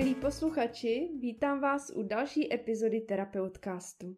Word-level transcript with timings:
Milí 0.00 0.14
posluchači, 0.14 1.08
vítám 1.18 1.60
vás 1.60 1.92
u 1.94 2.02
další 2.02 2.54
epizody 2.54 3.00
Terapeutcastu. 3.00 4.16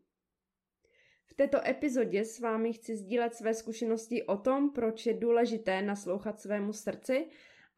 V 1.26 1.34
této 1.34 1.68
epizodě 1.68 2.24
s 2.24 2.40
vámi 2.40 2.72
chci 2.72 2.96
sdílet 2.96 3.34
své 3.34 3.54
zkušenosti 3.54 4.22
o 4.22 4.36
tom, 4.36 4.70
proč 4.70 5.06
je 5.06 5.14
důležité 5.14 5.82
naslouchat 5.82 6.40
svému 6.40 6.72
srdci 6.72 7.26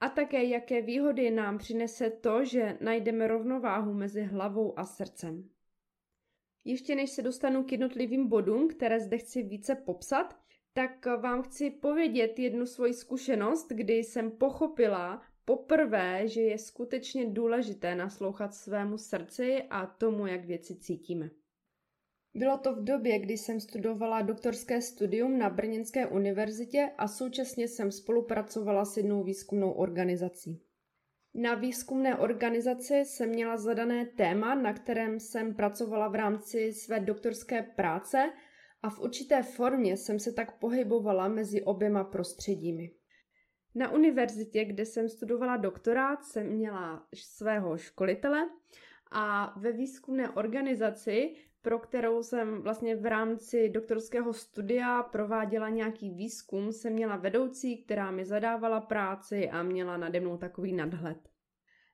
a 0.00 0.08
také 0.08 0.44
jaké 0.44 0.82
výhody 0.82 1.30
nám 1.30 1.58
přinese 1.58 2.10
to, 2.10 2.44
že 2.44 2.78
najdeme 2.80 3.26
rovnováhu 3.26 3.92
mezi 3.94 4.22
hlavou 4.22 4.78
a 4.78 4.84
srdcem. 4.84 5.48
Ještě 6.64 6.94
než 6.94 7.10
se 7.10 7.22
dostanu 7.22 7.64
k 7.64 7.72
jednotlivým 7.72 8.28
bodům, 8.28 8.68
které 8.68 9.00
zde 9.00 9.18
chci 9.18 9.42
více 9.42 9.74
popsat, 9.74 10.36
tak 10.72 11.06
vám 11.06 11.42
chci 11.42 11.70
povědět 11.70 12.38
jednu 12.38 12.66
svoji 12.66 12.94
zkušenost, 12.94 13.68
kdy 13.68 13.94
jsem 13.94 14.30
pochopila 14.30 15.22
poprvé, 15.44 16.28
že 16.28 16.40
je 16.40 16.58
skutečně 16.58 17.26
důležité 17.26 17.94
naslouchat 17.94 18.54
svému 18.54 18.98
srdci 18.98 19.62
a 19.70 19.86
tomu, 19.86 20.26
jak 20.26 20.44
věci 20.44 20.76
cítíme. 20.76 21.30
Bylo 22.34 22.58
to 22.58 22.74
v 22.74 22.84
době, 22.84 23.18
kdy 23.18 23.38
jsem 23.38 23.60
studovala 23.60 24.22
doktorské 24.22 24.82
studium 24.82 25.38
na 25.38 25.50
Brněnské 25.50 26.06
univerzitě 26.06 26.90
a 26.98 27.08
současně 27.08 27.68
jsem 27.68 27.92
spolupracovala 27.92 28.84
s 28.84 28.96
jednou 28.96 29.24
výzkumnou 29.24 29.72
organizací. 29.72 30.62
Na 31.34 31.54
výzkumné 31.54 32.16
organizaci 32.16 32.94
jsem 32.94 33.28
měla 33.28 33.56
zadané 33.56 34.06
téma, 34.06 34.54
na 34.54 34.72
kterém 34.72 35.20
jsem 35.20 35.54
pracovala 35.54 36.08
v 36.08 36.14
rámci 36.14 36.72
své 36.72 37.00
doktorské 37.00 37.62
práce 37.62 38.32
a 38.82 38.90
v 38.90 39.00
určité 39.00 39.42
formě 39.42 39.96
jsem 39.96 40.18
se 40.18 40.32
tak 40.32 40.58
pohybovala 40.58 41.28
mezi 41.28 41.62
oběma 41.62 42.04
prostředími. 42.04 42.90
Na 43.74 43.90
univerzitě, 43.92 44.64
kde 44.64 44.86
jsem 44.86 45.08
studovala 45.08 45.56
doktorát, 45.56 46.24
jsem 46.24 46.46
měla 46.46 47.06
svého 47.14 47.78
školitele 47.78 48.48
a 49.10 49.54
ve 49.56 49.72
výzkumné 49.72 50.30
organizaci, 50.30 51.34
pro 51.62 51.78
kterou 51.78 52.22
jsem 52.22 52.62
vlastně 52.62 52.96
v 52.96 53.06
rámci 53.06 53.68
doktorského 53.68 54.32
studia 54.32 55.02
prováděla 55.02 55.68
nějaký 55.68 56.10
výzkum, 56.10 56.72
jsem 56.72 56.92
měla 56.92 57.16
vedoucí, 57.16 57.84
která 57.84 58.10
mi 58.10 58.24
zadávala 58.24 58.80
práci 58.80 59.50
a 59.50 59.62
měla 59.62 59.96
nade 59.96 60.20
mnou 60.20 60.36
takový 60.36 60.72
nadhled. 60.72 61.18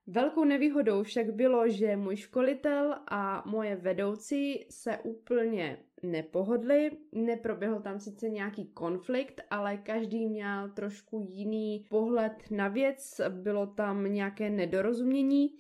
Velkou 0.06 0.44
nevýhodou 0.44 1.02
však 1.02 1.30
bylo, 1.30 1.68
že 1.68 1.96
můj 1.96 2.16
školitel 2.16 2.94
a 3.08 3.42
moje 3.46 3.76
vedoucí 3.76 4.66
se 4.70 4.98
úplně 4.98 5.78
nepohodli. 6.02 6.90
Neproběhl 7.12 7.80
tam 7.80 8.00
sice 8.00 8.28
nějaký 8.28 8.66
konflikt, 8.66 9.40
ale 9.50 9.76
každý 9.76 10.26
měl 10.26 10.68
trošku 10.68 11.26
jiný 11.30 11.86
pohled 11.90 12.32
na 12.50 12.68
věc, 12.68 13.20
bylo 13.28 13.66
tam 13.66 14.12
nějaké 14.12 14.50
nedorozumění 14.50 15.50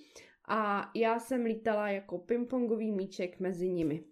a 0.48 0.90
já 0.94 1.18
jsem 1.18 1.44
lítala 1.44 1.88
jako 1.88 2.18
pingpongový 2.18 2.92
míček 2.92 3.40
mezi 3.40 3.70
nimi. 3.70 4.04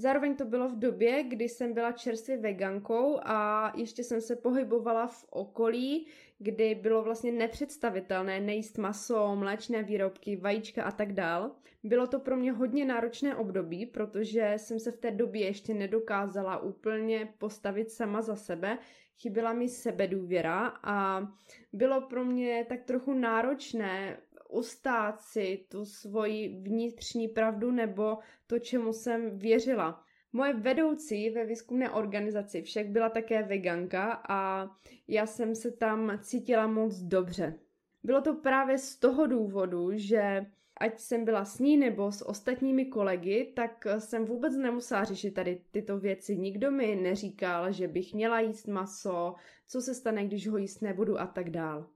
Zároveň 0.00 0.36
to 0.36 0.44
bylo 0.44 0.68
v 0.68 0.78
době, 0.78 1.22
kdy 1.22 1.48
jsem 1.48 1.72
byla 1.74 1.92
čerstvě 1.92 2.36
vegankou 2.36 3.18
a 3.22 3.72
ještě 3.76 4.04
jsem 4.04 4.20
se 4.20 4.36
pohybovala 4.36 5.06
v 5.06 5.26
okolí, 5.30 6.06
kdy 6.38 6.74
bylo 6.74 7.02
vlastně 7.02 7.32
nepředstavitelné 7.32 8.40
nejíst 8.40 8.78
maso, 8.78 9.36
mléčné 9.36 9.82
výrobky, 9.82 10.36
vajíčka 10.36 10.84
a 10.84 10.90
tak 10.90 11.12
dál. 11.12 11.50
Bylo 11.84 12.06
to 12.06 12.18
pro 12.18 12.36
mě 12.36 12.52
hodně 12.52 12.84
náročné 12.84 13.36
období, 13.36 13.86
protože 13.86 14.54
jsem 14.56 14.80
se 14.80 14.92
v 14.92 14.96
té 14.96 15.10
době 15.10 15.46
ještě 15.46 15.74
nedokázala 15.74 16.58
úplně 16.58 17.28
postavit 17.38 17.90
sama 17.90 18.22
za 18.22 18.36
sebe, 18.36 18.78
chyběla 19.18 19.52
mi 19.52 19.68
sebedůvěra 19.68 20.72
a 20.82 21.28
bylo 21.72 22.00
pro 22.00 22.24
mě 22.24 22.66
tak 22.68 22.82
trochu 22.82 23.14
náročné 23.14 24.16
ustát 24.50 25.20
si 25.20 25.64
tu 25.68 25.84
svoji 25.84 26.48
vnitřní 26.62 27.28
pravdu 27.28 27.70
nebo 27.70 28.18
to, 28.46 28.58
čemu 28.58 28.92
jsem 28.92 29.38
věřila. 29.38 30.04
Moje 30.32 30.54
vedoucí 30.54 31.30
ve 31.30 31.44
výzkumné 31.44 31.90
organizaci 31.90 32.62
však 32.62 32.86
byla 32.86 33.08
také 33.08 33.42
veganka 33.42 34.22
a 34.28 34.70
já 35.08 35.26
jsem 35.26 35.54
se 35.54 35.70
tam 35.70 36.18
cítila 36.22 36.66
moc 36.66 36.98
dobře. 36.98 37.58
Bylo 38.02 38.20
to 38.20 38.34
právě 38.34 38.78
z 38.78 38.96
toho 38.96 39.26
důvodu, 39.26 39.90
že 39.94 40.46
ať 40.76 40.98
jsem 40.98 41.24
byla 41.24 41.44
s 41.44 41.58
ní 41.58 41.76
nebo 41.76 42.12
s 42.12 42.28
ostatními 42.28 42.84
kolegy, 42.84 43.52
tak 43.56 43.86
jsem 43.98 44.24
vůbec 44.24 44.56
nemusela 44.56 45.04
řešit 45.04 45.30
tady 45.30 45.60
tyto 45.70 45.98
věci. 45.98 46.36
Nikdo 46.36 46.70
mi 46.70 46.96
neříkal, 46.96 47.72
že 47.72 47.88
bych 47.88 48.14
měla 48.14 48.40
jíst 48.40 48.66
maso, 48.66 49.34
co 49.68 49.80
se 49.80 49.94
stane, 49.94 50.26
když 50.26 50.48
ho 50.48 50.56
jíst 50.56 50.80
nebudu 50.80 51.20
a 51.20 51.26
tak 51.26 51.50
dál. 51.50 51.86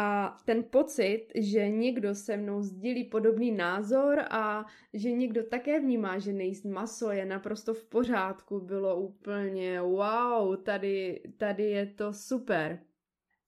A 0.00 0.38
ten 0.44 0.64
pocit, 0.64 1.26
že 1.34 1.70
někdo 1.70 2.14
se 2.14 2.36
mnou 2.36 2.62
sdílí 2.62 3.04
podobný 3.04 3.52
názor 3.52 4.24
a 4.30 4.66
že 4.92 5.12
někdo 5.12 5.44
také 5.44 5.80
vnímá, 5.80 6.18
že 6.18 6.32
nejíst 6.32 6.64
maso 6.64 7.10
je 7.10 7.24
naprosto 7.24 7.74
v 7.74 7.84
pořádku, 7.84 8.60
bylo 8.60 9.00
úplně 9.00 9.80
wow, 9.80 10.56
tady, 10.56 11.22
tady 11.36 11.64
je 11.64 11.86
to 11.86 12.12
super. 12.12 12.80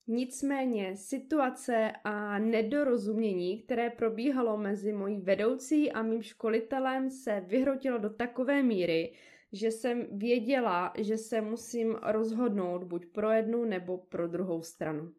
Nicméně 0.07 0.95
situace 0.95 1.91
a 2.03 2.39
nedorozumění, 2.39 3.61
které 3.61 3.89
probíhalo 3.89 4.57
mezi 4.57 4.93
mojí 4.93 5.21
vedoucí 5.21 5.91
a 5.91 6.01
mým 6.01 6.21
školitelem, 6.21 7.09
se 7.09 7.43
vyhrotilo 7.47 7.97
do 7.97 8.09
takové 8.09 8.63
míry, 8.63 9.13
že 9.51 9.71
jsem 9.71 10.07
věděla, 10.11 10.93
že 10.97 11.17
se 11.17 11.41
musím 11.41 11.95
rozhodnout 12.03 12.83
buď 12.83 13.05
pro 13.05 13.31
jednu 13.31 13.65
nebo 13.65 13.97
pro 13.97 14.27
druhou 14.27 14.61
stranu. 14.61 15.11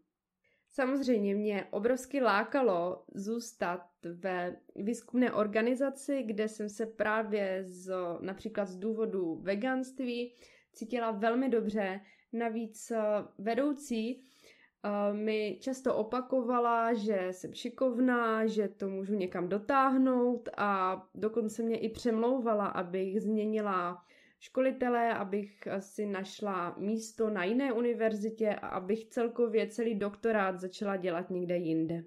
Samozřejmě 0.74 1.34
mě 1.34 1.66
obrovsky 1.70 2.20
lákalo 2.20 3.04
zůstat 3.14 3.86
ve 4.04 4.56
výzkumné 4.76 5.32
organizaci, 5.32 6.22
kde 6.22 6.48
jsem 6.48 6.68
se 6.68 6.86
právě 6.86 7.64
z, 7.66 7.94
například 8.20 8.64
z 8.64 8.76
důvodu 8.76 9.34
veganství 9.42 10.34
cítila 10.72 11.10
velmi 11.10 11.48
dobře. 11.48 12.00
Navíc 12.32 12.90
eh, 12.90 13.00
vedoucí 13.38 14.24
uh, 14.84 15.16
mi 15.16 15.58
často 15.60 15.94
opakovala, 15.96 16.94
že 16.94 17.28
jsem 17.30 17.54
šikovná, 17.54 18.46
že 18.46 18.68
to 18.68 18.88
můžu 18.88 19.14
někam 19.14 19.48
dotáhnout 19.48 20.48
a 20.56 21.02
dokonce 21.14 21.62
mě 21.62 21.78
i 21.78 21.88
přemlouvala, 21.88 22.66
abych 22.66 23.20
změnila 23.20 24.04
školitele, 24.42 25.14
abych 25.14 25.68
si 25.78 26.06
našla 26.06 26.74
místo 26.78 27.30
na 27.30 27.44
jiné 27.44 27.72
univerzitě 27.72 28.54
a 28.54 28.66
abych 28.66 29.04
celkově 29.04 29.66
celý 29.66 29.94
doktorát 29.94 30.60
začala 30.60 30.96
dělat 30.96 31.30
někde 31.30 31.56
jinde. 31.56 32.04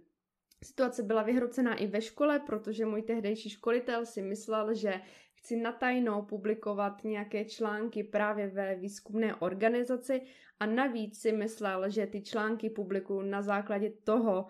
Situace 0.63 1.03
byla 1.03 1.23
vyhrocená 1.23 1.75
i 1.75 1.87
ve 1.87 2.01
škole, 2.01 2.39
protože 2.39 2.85
můj 2.85 3.01
tehdejší 3.01 3.49
školitel 3.49 4.05
si 4.05 4.21
myslel, 4.21 4.73
že 4.73 5.01
chci 5.35 5.55
natajnou 5.55 6.21
publikovat 6.21 7.03
nějaké 7.03 7.45
články 7.45 8.03
právě 8.03 8.47
ve 8.47 8.75
výzkumné 8.75 9.35
organizaci 9.35 10.21
a 10.59 10.65
navíc 10.65 11.21
si 11.21 11.31
myslel, 11.31 11.89
že 11.89 12.07
ty 12.07 12.21
články 12.21 12.69
publikuju 12.69 13.21
na 13.21 13.41
základě 13.41 13.91
toho, 14.03 14.47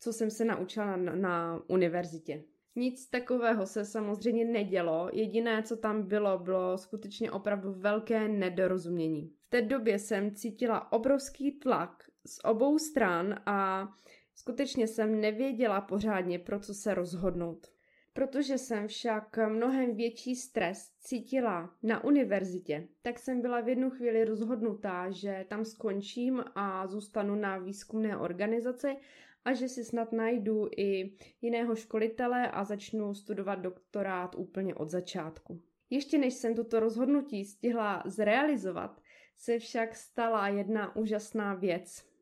co 0.00 0.12
jsem 0.12 0.30
se 0.30 0.44
naučila 0.44 0.96
na, 0.96 1.14
na 1.14 1.62
univerzitě. 1.66 2.44
Nic 2.76 3.10
takového 3.10 3.66
se 3.66 3.84
samozřejmě 3.84 4.44
nedělo, 4.44 5.10
jediné, 5.12 5.62
co 5.62 5.76
tam 5.76 6.02
bylo, 6.02 6.38
bylo 6.38 6.78
skutečně 6.78 7.30
opravdu 7.30 7.72
velké 7.72 8.28
nedorozumění. 8.28 9.32
V 9.46 9.50
té 9.50 9.62
době 9.62 9.98
jsem 9.98 10.34
cítila 10.34 10.92
obrovský 10.92 11.52
tlak 11.52 12.04
z 12.26 12.40
obou 12.44 12.78
stran 12.78 13.40
a 13.46 13.88
skutečně 14.34 14.88
jsem 14.88 15.20
nevěděla 15.20 15.80
pořádně, 15.80 16.38
pro 16.38 16.60
co 16.60 16.74
se 16.74 16.94
rozhodnout. 16.94 17.66
Protože 18.12 18.58
jsem 18.58 18.88
však 18.88 19.38
mnohem 19.48 19.96
větší 19.96 20.36
stres 20.36 20.90
cítila 21.00 21.74
na 21.82 22.04
univerzitě, 22.04 22.88
tak 23.02 23.18
jsem 23.18 23.40
byla 23.40 23.60
v 23.60 23.68
jednu 23.68 23.90
chvíli 23.90 24.24
rozhodnutá, 24.24 25.10
že 25.10 25.44
tam 25.48 25.64
skončím 25.64 26.44
a 26.54 26.86
zůstanu 26.86 27.34
na 27.34 27.58
výzkumné 27.58 28.16
organizaci 28.16 28.96
a 29.44 29.52
že 29.52 29.68
si 29.68 29.84
snad 29.84 30.12
najdu 30.12 30.68
i 30.76 31.16
jiného 31.40 31.76
školitele 31.76 32.50
a 32.50 32.64
začnu 32.64 33.14
studovat 33.14 33.54
doktorát 33.54 34.34
úplně 34.34 34.74
od 34.74 34.90
začátku. 34.90 35.62
Ještě 35.90 36.18
než 36.18 36.34
jsem 36.34 36.54
toto 36.54 36.80
rozhodnutí 36.80 37.44
stihla 37.44 38.02
zrealizovat, 38.06 39.00
se 39.36 39.58
však 39.58 39.96
stala 39.96 40.48
jedna 40.48 40.96
úžasná 40.96 41.54
věc. 41.54 42.14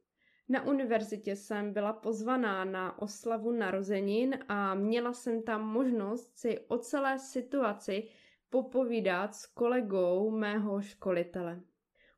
Na 0.48 0.66
univerzitě 0.66 1.36
jsem 1.36 1.72
byla 1.72 1.92
pozvaná 1.92 2.64
na 2.64 3.02
oslavu 3.02 3.52
narozenin 3.52 4.38
a 4.48 4.75
měla 4.75 5.12
jsem 5.12 5.42
tam 5.42 5.66
možnost 5.66 6.38
si 6.38 6.58
o 6.58 6.78
celé 6.78 7.18
situaci 7.18 8.08
popovídat 8.50 9.34
s 9.34 9.46
kolegou 9.46 10.30
mého 10.30 10.82
školitele. 10.82 11.60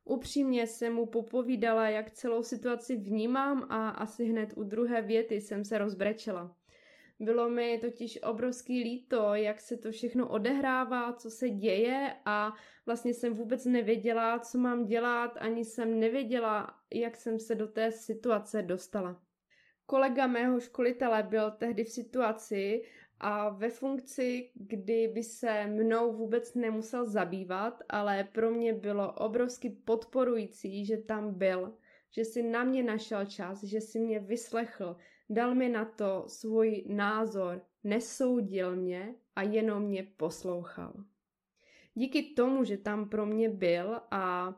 Upřímně 0.05 0.67
jsem 0.67 0.93
mu 0.93 1.05
popovídala, 1.05 1.89
jak 1.89 2.11
celou 2.11 2.43
situaci 2.43 2.95
vnímám 2.95 3.67
a 3.69 3.89
asi 3.89 4.25
hned 4.25 4.53
u 4.55 4.63
druhé 4.63 5.01
věty 5.01 5.41
jsem 5.41 5.65
se 5.65 5.77
rozbrečela. 5.77 6.55
Bylo 7.19 7.49
mi 7.49 7.77
totiž 7.77 8.19
obrovský 8.23 8.83
líto, 8.83 9.33
jak 9.33 9.61
se 9.61 9.77
to 9.77 9.91
všechno 9.91 10.29
odehrává, 10.29 11.13
co 11.13 11.29
se 11.29 11.49
děje 11.49 12.15
a 12.25 12.53
vlastně 12.85 13.13
jsem 13.13 13.33
vůbec 13.33 13.65
nevěděla, 13.65 14.39
co 14.39 14.57
mám 14.57 14.85
dělat, 14.85 15.37
ani 15.37 15.65
jsem 15.65 15.99
nevěděla, 15.99 16.79
jak 16.93 17.15
jsem 17.15 17.39
se 17.39 17.55
do 17.55 17.67
té 17.67 17.91
situace 17.91 18.61
dostala. 18.61 19.21
Kolega 19.85 20.27
mého 20.27 20.59
školitele 20.59 21.23
byl 21.23 21.51
tehdy 21.51 21.83
v 21.83 21.89
situaci 21.89 22.83
a 23.19 23.49
ve 23.49 23.69
funkci, 23.69 24.49
kdy 24.53 25.07
by 25.07 25.23
se 25.23 25.67
mnou 25.67 26.13
vůbec 26.13 26.53
nemusel 26.55 27.05
zabývat, 27.05 27.83
ale 27.89 28.23
pro 28.23 28.51
mě 28.51 28.73
bylo 28.73 29.13
obrovsky 29.13 29.69
podporující, 29.69 30.85
že 30.85 30.97
tam 30.97 31.33
byl, 31.33 31.73
že 32.11 32.25
si 32.25 32.43
na 32.43 32.63
mě 32.63 32.83
našel 32.83 33.25
čas, 33.25 33.63
že 33.63 33.81
si 33.81 33.99
mě 33.99 34.19
vyslechl, 34.19 34.97
dal 35.29 35.55
mi 35.55 35.69
na 35.69 35.85
to 35.85 36.23
svůj 36.27 36.83
názor, 36.87 37.61
nesoudil 37.83 38.75
mě 38.75 39.15
a 39.35 39.41
jenom 39.41 39.83
mě 39.83 40.07
poslouchal. 40.17 40.93
Díky 41.93 42.23
tomu, 42.23 42.63
že 42.63 42.77
tam 42.77 43.09
pro 43.09 43.25
mě 43.25 43.49
byl 43.49 44.01
a 44.11 44.55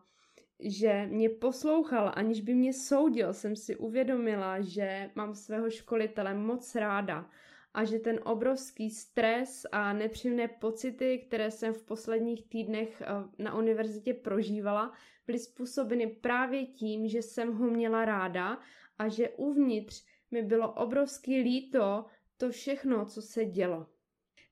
že 0.60 1.08
mě 1.08 1.30
poslouchal, 1.30 2.12
aniž 2.16 2.42
by 2.42 2.54
mě 2.54 2.74
soudil, 2.74 3.34
jsem 3.34 3.56
si 3.56 3.76
uvědomila, 3.76 4.62
že 4.62 5.12
mám 5.16 5.36
svého 5.36 5.70
školitele 5.70 6.34
moc 6.34 6.76
ráda 6.76 7.30
a 7.78 7.84
že 7.84 8.00
ten 8.00 8.20
obrovský 8.24 8.90
stres 8.90 9.66
a 9.72 9.94
nepříjemné 9.94 10.48
pocity, 10.48 11.20
které 11.28 11.52
jsem 11.52 11.74
v 11.74 11.84
posledních 11.84 12.50
týdnech 12.50 13.02
eh, 13.02 13.44
na 13.44 13.58
univerzitě 13.58 14.14
prožívala, 14.14 14.94
byly 15.28 15.40
způsobeny 15.40 16.08
právě 16.08 16.66
tím, 16.66 17.08
že 17.08 17.22
jsem 17.22 17.54
ho 17.54 17.68
měla 17.70 18.06
ráda 18.06 18.60
a 18.98 19.08
že 19.08 19.30
uvnitř 19.30 20.06
mi 20.32 20.42
bylo 20.42 20.74
obrovský 20.74 21.42
líto 21.42 22.06
to 22.38 22.50
všechno, 22.50 23.06
co 23.06 23.22
se 23.22 23.46
dělo. 23.46 23.88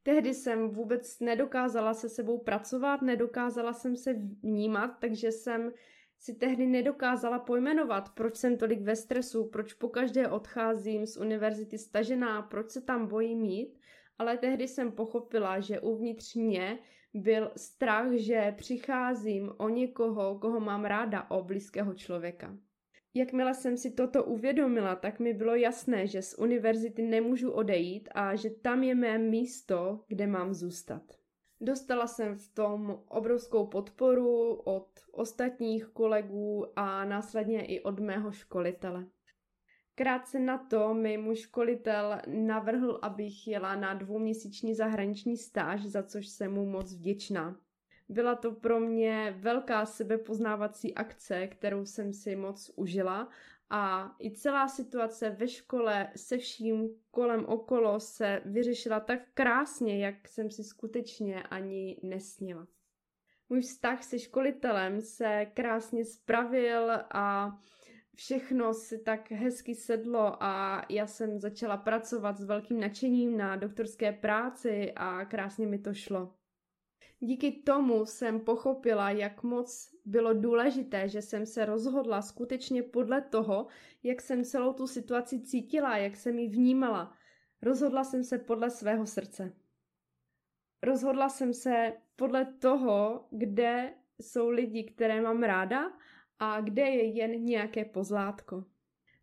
Tehdy 0.04 0.34
jsem 0.34 0.70
vůbec 0.70 1.20
nedokázala 1.20 1.94
se 1.94 2.10
sebou 2.10 2.38
pracovat, 2.38 3.02
nedokázala 3.02 3.74
jsem 3.74 3.96
se 3.96 4.14
vnímat, 4.44 4.88
takže 5.00 5.32
jsem 5.32 5.72
si 6.26 6.34
tehdy 6.34 6.66
nedokázala 6.66 7.40
pojmenovat, 7.40 8.10
proč 8.10 8.36
jsem 8.36 8.58
tolik 8.58 8.82
ve 8.82 8.96
stresu, 8.96 9.50
proč 9.50 9.74
pokaždé 9.74 10.28
odcházím 10.28 11.06
z 11.06 11.18
univerzity 11.18 11.78
stažená, 11.78 12.42
proč 12.42 12.70
se 12.70 12.82
tam 12.82 13.08
bojím 13.08 13.40
mít, 13.40 13.80
ale 14.18 14.38
tehdy 14.38 14.68
jsem 14.68 14.92
pochopila, 14.92 15.60
že 15.60 15.80
uvnitř 15.80 16.36
mě 16.36 16.80
byl 17.14 17.52
strach, 17.58 18.12
že 18.12 18.54
přicházím 18.58 19.52
o 19.58 19.70
někoho, 19.70 20.40
koho 20.40 20.60
mám 20.60 20.86
ráda, 20.86 21.30
o 21.30 21.44
blízkého 21.44 21.94
člověka. 21.94 22.58
Jakmile 23.14 23.54
jsem 23.54 23.78
si 23.78 23.92
toto 23.92 24.24
uvědomila, 24.24 24.96
tak 24.96 25.20
mi 25.20 25.34
bylo 25.34 25.56
jasné, 25.56 26.08
že 26.08 26.22
z 26.22 26.36
univerzity 26.38 27.02
nemůžu 27.02 27.52
odejít 27.52 28.10
a 28.16 28.36
že 28.36 28.50
tam 28.50 28.84
je 28.84 28.96
mé 28.96 29.18
místo, 29.18 30.04
kde 30.08 30.28
mám 30.28 30.54
zůstat. 30.54 31.25
Dostala 31.62 32.08
jsem 32.08 32.36
v 32.38 32.48
tom 32.48 33.04
obrovskou 33.08 33.68
podporu 33.68 34.54
od 34.54 34.88
ostatních 35.12 35.86
kolegů 35.86 36.66
a 36.76 37.06
následně 37.06 37.66
i 37.66 37.82
od 37.82 38.00
mého 38.00 38.32
školitele. 38.32 39.06
Krátce 39.96 40.40
na 40.40 40.58
to 40.58 40.94
mi 40.94 41.18
můj 41.18 41.36
školitel 41.36 42.18
navrhl, 42.28 43.00
abych 43.02 43.48
jela 43.48 43.76
na 43.76 43.94
dvouměsíční 43.94 44.76
zahraniční 44.76 45.38
stáž, 45.38 45.86
za 45.86 46.04
což 46.04 46.28
jsem 46.28 46.54
mu 46.54 46.66
moc 46.66 46.94
vděčná. 46.94 47.60
Byla 48.10 48.36
to 48.36 48.52
pro 48.52 48.80
mě 48.80 49.36
velká 49.40 49.86
sebepoznávací 49.86 50.96
akce, 50.96 51.48
kterou 51.48 51.86
jsem 51.86 52.14
si 52.14 52.36
moc 52.36 52.72
užila 52.76 53.30
a 53.70 54.16
i 54.20 54.32
celá 54.32 54.68
situace 54.68 55.30
ve 55.30 55.48
škole 55.48 56.12
se 56.16 56.38
vším 56.38 56.90
kolem 57.12 57.46
okolo 57.46 58.00
se 58.00 58.42
vyřešila 58.46 59.00
tak 59.00 59.20
krásně, 59.34 60.06
jak 60.06 60.28
jsem 60.28 60.52
si 60.52 60.64
skutečně 60.64 61.44
ani 61.44 62.00
nesnila. 62.04 62.68
Můj 63.50 63.62
vztah 63.62 64.04
se 64.04 64.20
školitelem 64.20 65.02
se 65.02 65.46
krásně 65.54 66.06
spravil 66.06 66.92
a 67.12 67.58
všechno 68.16 68.74
si 68.74 69.00
tak 69.00 69.32
hezky 69.32 69.76
sedlo 69.76 70.44
a 70.44 70.86
já 70.90 71.08
jsem 71.08 71.40
začala 71.40 71.78
pracovat 71.78 72.38
s 72.38 72.44
velkým 72.44 72.80
nadšením 72.80 73.38
na 73.38 73.56
doktorské 73.56 74.12
práci 74.12 74.94
a 74.96 75.26
krásně 75.26 75.68
mi 75.68 75.80
to 75.80 75.94
šlo. 75.94 76.34
Díky 77.20 77.52
tomu 77.52 78.06
jsem 78.06 78.40
pochopila, 78.40 79.10
jak 79.10 79.44
moc 79.44 79.96
bylo 80.06 80.34
důležité, 80.34 81.10
že 81.10 81.22
jsem 81.22 81.46
se 81.46 81.66
rozhodla 81.66 82.22
skutečně 82.22 82.84
podle 82.84 83.22
toho, 83.22 83.68
jak 84.04 84.22
jsem 84.22 84.44
celou 84.44 84.74
tu 84.74 84.88
situaci 84.88 85.42
cítila, 85.42 85.98
jak 85.98 86.16
jsem 86.16 86.40
ji 86.40 86.48
vnímala. 86.48 87.14
Rozhodla 87.62 88.04
jsem 88.04 88.24
se 88.24 88.38
podle 88.38 88.70
svého 88.70 89.06
srdce. 89.06 89.54
Rozhodla 90.84 91.30
jsem 91.30 91.54
se 91.54 91.94
podle 92.16 92.46
toho, 92.46 93.28
kde 93.32 93.94
jsou 94.22 94.50
lidi, 94.50 94.84
které 94.84 95.22
mám 95.22 95.44
ráda 95.44 95.92
a 96.40 96.62
kde 96.62 96.82
je 96.82 97.04
jen 97.06 97.46
nějaké 97.46 97.86
pozlátko. 97.86 98.66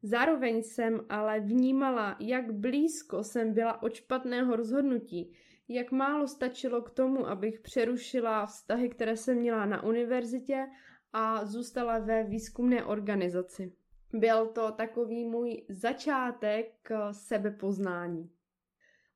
Zároveň 0.03 0.63
jsem 0.63 1.07
ale 1.09 1.41
vnímala, 1.41 2.17
jak 2.21 2.53
blízko 2.53 3.25
jsem 3.25 3.55
byla 3.55 3.83
od 3.83 3.95
špatného 3.95 4.57
rozhodnutí, 4.57 5.33
jak 5.69 5.93
málo 5.93 6.29
stačilo 6.29 6.83
k 6.83 6.91
tomu, 6.91 7.27
abych 7.27 7.61
přerušila 7.61 8.47
vztahy, 8.47 8.89
které 8.89 9.17
jsem 9.17 9.37
měla 9.37 9.67
na 9.67 9.83
univerzitě 9.83 10.67
a 11.13 11.45
zůstala 11.45 11.99
ve 11.99 12.25
výzkumné 12.25 12.85
organizaci. 12.85 13.73
Byl 14.13 14.47
to 14.47 14.73
takový 14.73 15.25
můj 15.25 15.65
začátek 15.69 16.89
sebepoznání. 17.13 18.31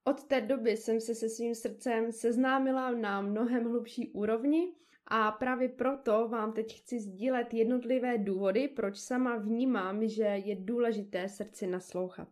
Od 0.05 0.25
té 0.25 0.41
doby 0.41 0.77
jsem 0.77 1.01
se 1.01 1.15
se 1.15 1.29
svým 1.29 1.55
srdcem 1.55 2.13
seznámila 2.13 2.91
na 2.91 3.21
mnohem 3.21 3.65
hlubší 3.65 4.11
úrovni 4.13 4.73
a 5.07 5.33
právě 5.33 5.69
proto 5.69 6.29
vám 6.29 6.53
teď 6.53 6.79
chci 6.79 7.01
sdílet 7.01 7.55
jednotlivé 7.55 8.19
důvody, 8.19 8.69
proč 8.69 8.97
sama 8.99 9.37
vnímám, 9.37 10.09
že 10.09 10.23
je 10.23 10.57
důležité 10.57 11.29
srdci 11.29 11.67
naslouchat. 11.67 12.29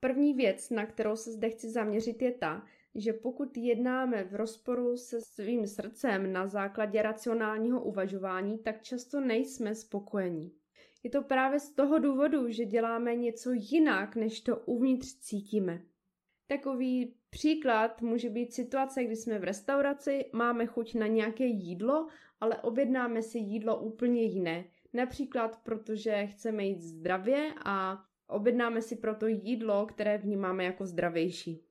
První 0.00 0.34
věc, 0.34 0.70
na 0.70 0.86
kterou 0.86 1.16
se 1.16 1.32
zde 1.32 1.50
chci 1.50 1.70
zaměřit, 1.70 2.22
je 2.22 2.32
ta, 2.32 2.66
že 2.96 3.12
pokud 3.12 3.56
jednáme 3.56 4.24
v 4.24 4.34
rozporu 4.34 4.96
se 4.96 5.20
svým 5.20 5.66
srdcem 5.66 6.32
na 6.32 6.46
základě 6.46 7.02
racionálního 7.02 7.84
uvažování, 7.84 8.58
tak 8.58 8.82
často 8.82 9.20
nejsme 9.20 9.74
spokojení. 9.74 10.52
Je 11.02 11.10
to 11.10 11.22
právě 11.22 11.60
z 11.60 11.70
toho 11.70 11.98
důvodu, 11.98 12.48
že 12.48 12.64
děláme 12.64 13.16
něco 13.16 13.50
jinak, 13.52 14.16
než 14.16 14.40
to 14.40 14.56
uvnitř 14.56 15.14
cítíme. 15.18 15.82
Takový 16.46 17.14
příklad 17.30 18.02
může 18.02 18.30
být 18.30 18.52
situace, 18.52 19.04
kdy 19.04 19.16
jsme 19.16 19.38
v 19.38 19.44
restauraci, 19.44 20.24
máme 20.32 20.66
chuť 20.66 20.94
na 20.94 21.06
nějaké 21.06 21.44
jídlo, 21.44 22.08
ale 22.40 22.56
objednáme 22.62 23.22
si 23.22 23.38
jídlo 23.38 23.80
úplně 23.80 24.22
jiné. 24.22 24.64
Například 24.92 25.60
protože 25.62 26.26
chceme 26.26 26.64
jít 26.64 26.80
zdravě 26.82 27.52
a 27.64 28.04
objednáme 28.26 28.82
si 28.82 28.96
proto 28.96 29.26
jídlo, 29.26 29.86
které 29.86 30.18
vnímáme 30.18 30.64
jako 30.64 30.86
zdravější. 30.86 31.66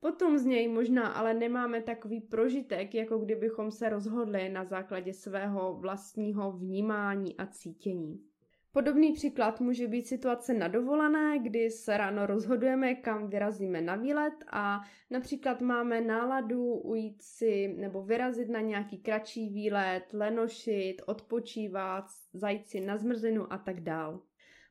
Potom 0.00 0.38
z 0.38 0.44
něj 0.44 0.68
možná 0.68 1.08
ale 1.08 1.34
nemáme 1.34 1.82
takový 1.82 2.20
prožitek, 2.20 2.94
jako 2.94 3.18
kdybychom 3.18 3.70
se 3.70 3.88
rozhodli 3.88 4.48
na 4.48 4.64
základě 4.64 5.12
svého 5.12 5.74
vlastního 5.74 6.52
vnímání 6.52 7.36
a 7.36 7.46
cítění. 7.46 8.28
Podobný 8.72 9.12
příklad 9.12 9.60
může 9.60 9.88
být 9.88 10.06
situace 10.06 10.54
na 10.54 10.68
dovolené, 10.68 11.38
kdy 11.38 11.70
se 11.70 11.96
ráno 11.96 12.26
rozhodujeme, 12.26 12.94
kam 12.94 13.28
vyrazíme 13.28 13.80
na 13.80 13.96
výlet 13.96 14.34
a 14.52 14.80
například 15.10 15.60
máme 15.60 16.00
náladu 16.00 16.74
ujít 16.74 17.22
si 17.22 17.74
nebo 17.78 18.02
vyrazit 18.02 18.48
na 18.48 18.60
nějaký 18.60 18.98
kratší 18.98 19.48
výlet, 19.48 20.04
lenošit, 20.12 20.96
odpočívat, 21.06 22.04
zajít 22.32 22.66
si 22.66 22.80
na 22.80 22.96
zmrzlinu 22.96 23.52
a 23.52 23.58
tak 23.58 23.80
dál. 23.80 24.20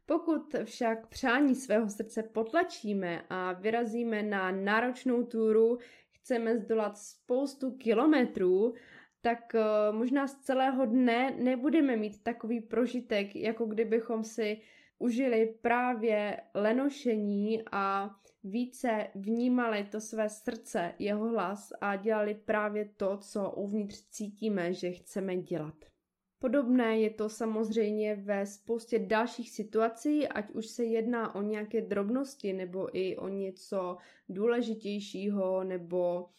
Pokud 0.08 0.56
však 0.64 1.08
přání 1.08 1.56
svého 1.56 1.90
srdce 1.90 2.24
potlačíme 2.24 3.22
a 3.30 3.54
vyrazíme 3.54 4.24
na 4.24 4.52
náročnou 4.52 5.24
túru, 5.24 5.78
chceme 6.12 6.58
zdolat 6.58 6.98
spoustu 6.98 7.72
kilometrů, 7.72 8.74
tak 9.22 9.56
eh, 9.56 9.62
možná 9.92 10.28
z 10.28 10.36
celého 10.36 10.86
dne 10.86 11.32
nebudeme 11.40 11.98
mít 11.98 12.24
takový 12.24 12.62
prožitek, 12.62 13.36
jako 13.36 13.66
kdybychom 13.66 14.24
si 14.24 14.62
užili 15.00 15.56
právě 15.62 16.38
lenošení 16.54 17.64
a 17.72 18.16
více 18.44 19.08
vnímali 19.16 19.84
to 19.92 20.02
své 20.02 20.30
srdce, 20.30 20.94
jeho 21.00 21.30
hlas 21.30 21.74
a 21.82 21.96
dělali 21.96 22.36
právě 22.36 22.90
to, 22.98 23.18
co 23.18 23.52
uvnitř 23.52 24.02
cítíme, 24.10 24.74
že 24.74 24.92
chceme 24.92 25.38
dělat. 25.38 25.97
Podobné 26.39 27.00
je 27.00 27.10
to 27.10 27.29
samozřejmě 27.29 28.15
ve 28.15 28.46
spoustě 28.46 29.00
dalších 29.00 29.51
situací, 29.51 30.27
ať 30.27 30.51
už 30.51 30.67
se 30.67 30.84
jedná 30.84 31.36
o 31.36 31.41
nějaké 31.41 31.82
drobnosti 31.82 32.53
nebo 32.53 32.98
i 32.98 33.17
o 33.17 33.27
něco 33.27 33.98
důležitějšího 34.29 35.63
nebo 35.63 36.29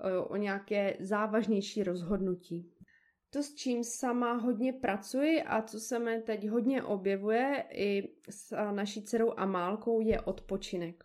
e, 0.00 0.18
o 0.18 0.36
nějaké 0.36 0.96
závažnější 1.00 1.82
rozhodnutí. 1.82 2.72
To, 3.30 3.42
s 3.42 3.54
čím 3.54 3.84
sama 3.84 4.32
hodně 4.32 4.72
pracuji 4.72 5.42
a 5.42 5.62
co 5.62 5.80
se 5.80 5.98
mi 5.98 6.22
teď 6.22 6.48
hodně 6.48 6.82
objevuje 6.82 7.64
i 7.72 8.08
s 8.30 8.56
naší 8.72 9.02
dcerou 9.02 9.32
Amálkou, 9.36 10.00
je 10.00 10.20
odpočinek. 10.20 11.04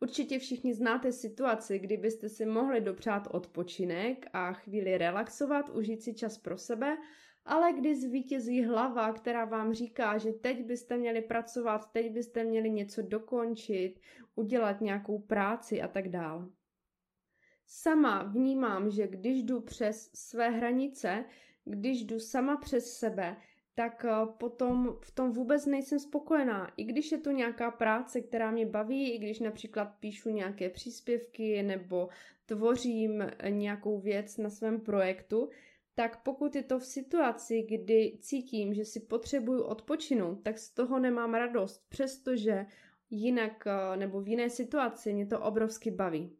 Určitě 0.00 0.38
všichni 0.38 0.74
znáte 0.74 1.12
situaci, 1.12 1.78
kdy 1.78 1.96
byste 1.96 2.28
si 2.28 2.46
mohli 2.46 2.80
dopřát 2.80 3.28
odpočinek 3.30 4.26
a 4.32 4.52
chvíli 4.52 4.98
relaxovat, 4.98 5.68
užít 5.68 6.02
si 6.02 6.14
čas 6.14 6.38
pro 6.38 6.58
sebe 6.58 6.96
Ale 7.44 7.72
kdy 7.72 7.96
zvítězí 7.96 8.64
hlava, 8.64 9.12
která 9.12 9.44
vám 9.44 9.74
říká, 9.74 10.18
že 10.18 10.32
teď 10.32 10.64
byste 10.64 10.96
měli 10.96 11.22
pracovat, 11.22 11.92
teď 11.92 12.12
byste 12.12 12.44
měli 12.44 12.70
něco 12.70 13.02
dokončit, 13.02 14.00
udělat 14.34 14.80
nějakou 14.80 15.18
práci 15.18 15.82
a 15.82 15.88
tak 15.88 16.08
dále. 16.08 16.48
Sama 17.66 18.22
vnímám, 18.22 18.90
že 18.90 19.06
když 19.06 19.42
jdu 19.42 19.60
přes 19.60 20.10
své 20.14 20.50
hranice, 20.50 21.24
když 21.64 22.04
jdu 22.04 22.20
sama 22.20 22.56
přes 22.56 22.98
sebe, 22.98 23.36
tak 23.74 24.04
eh, 24.04 24.26
potom 24.38 24.96
v 25.00 25.10
tom 25.10 25.32
vůbec 25.32 25.66
nejsem 25.66 25.98
spokojená. 25.98 26.72
I 26.76 26.84
když 26.84 27.12
je 27.12 27.18
to 27.18 27.30
nějaká 27.30 27.70
práce, 27.70 28.20
která 28.20 28.50
mě 28.50 28.66
baví, 28.66 29.12
i 29.12 29.18
když 29.18 29.40
například 29.40 29.84
píšu 29.84 30.30
nějaké 30.30 30.70
příspěvky 30.70 31.62
nebo 31.62 32.08
tvořím 32.46 33.24
nějakou 33.48 34.00
věc 34.00 34.36
na 34.36 34.50
svém 34.50 34.80
projektu, 34.80 35.50
tak 35.94 36.22
pokud 36.22 36.54
je 36.56 36.62
to 36.62 36.78
v 36.78 36.84
situaci, 36.84 37.62
kdy 37.62 38.18
cítím, 38.20 38.74
že 38.74 38.84
si 38.84 39.00
potřebuju 39.00 39.62
odpočinout, 39.62 40.42
tak 40.42 40.58
z 40.58 40.70
toho 40.70 40.98
nemám 40.98 41.34
radost, 41.34 41.84
přestože 41.88 42.66
jinak 43.10 43.66
eh, 43.66 43.96
nebo 43.96 44.20
v 44.20 44.28
jiné 44.28 44.50
situaci 44.50 45.12
mě 45.12 45.26
to 45.26 45.40
obrovsky 45.40 45.90
baví. 45.90 46.36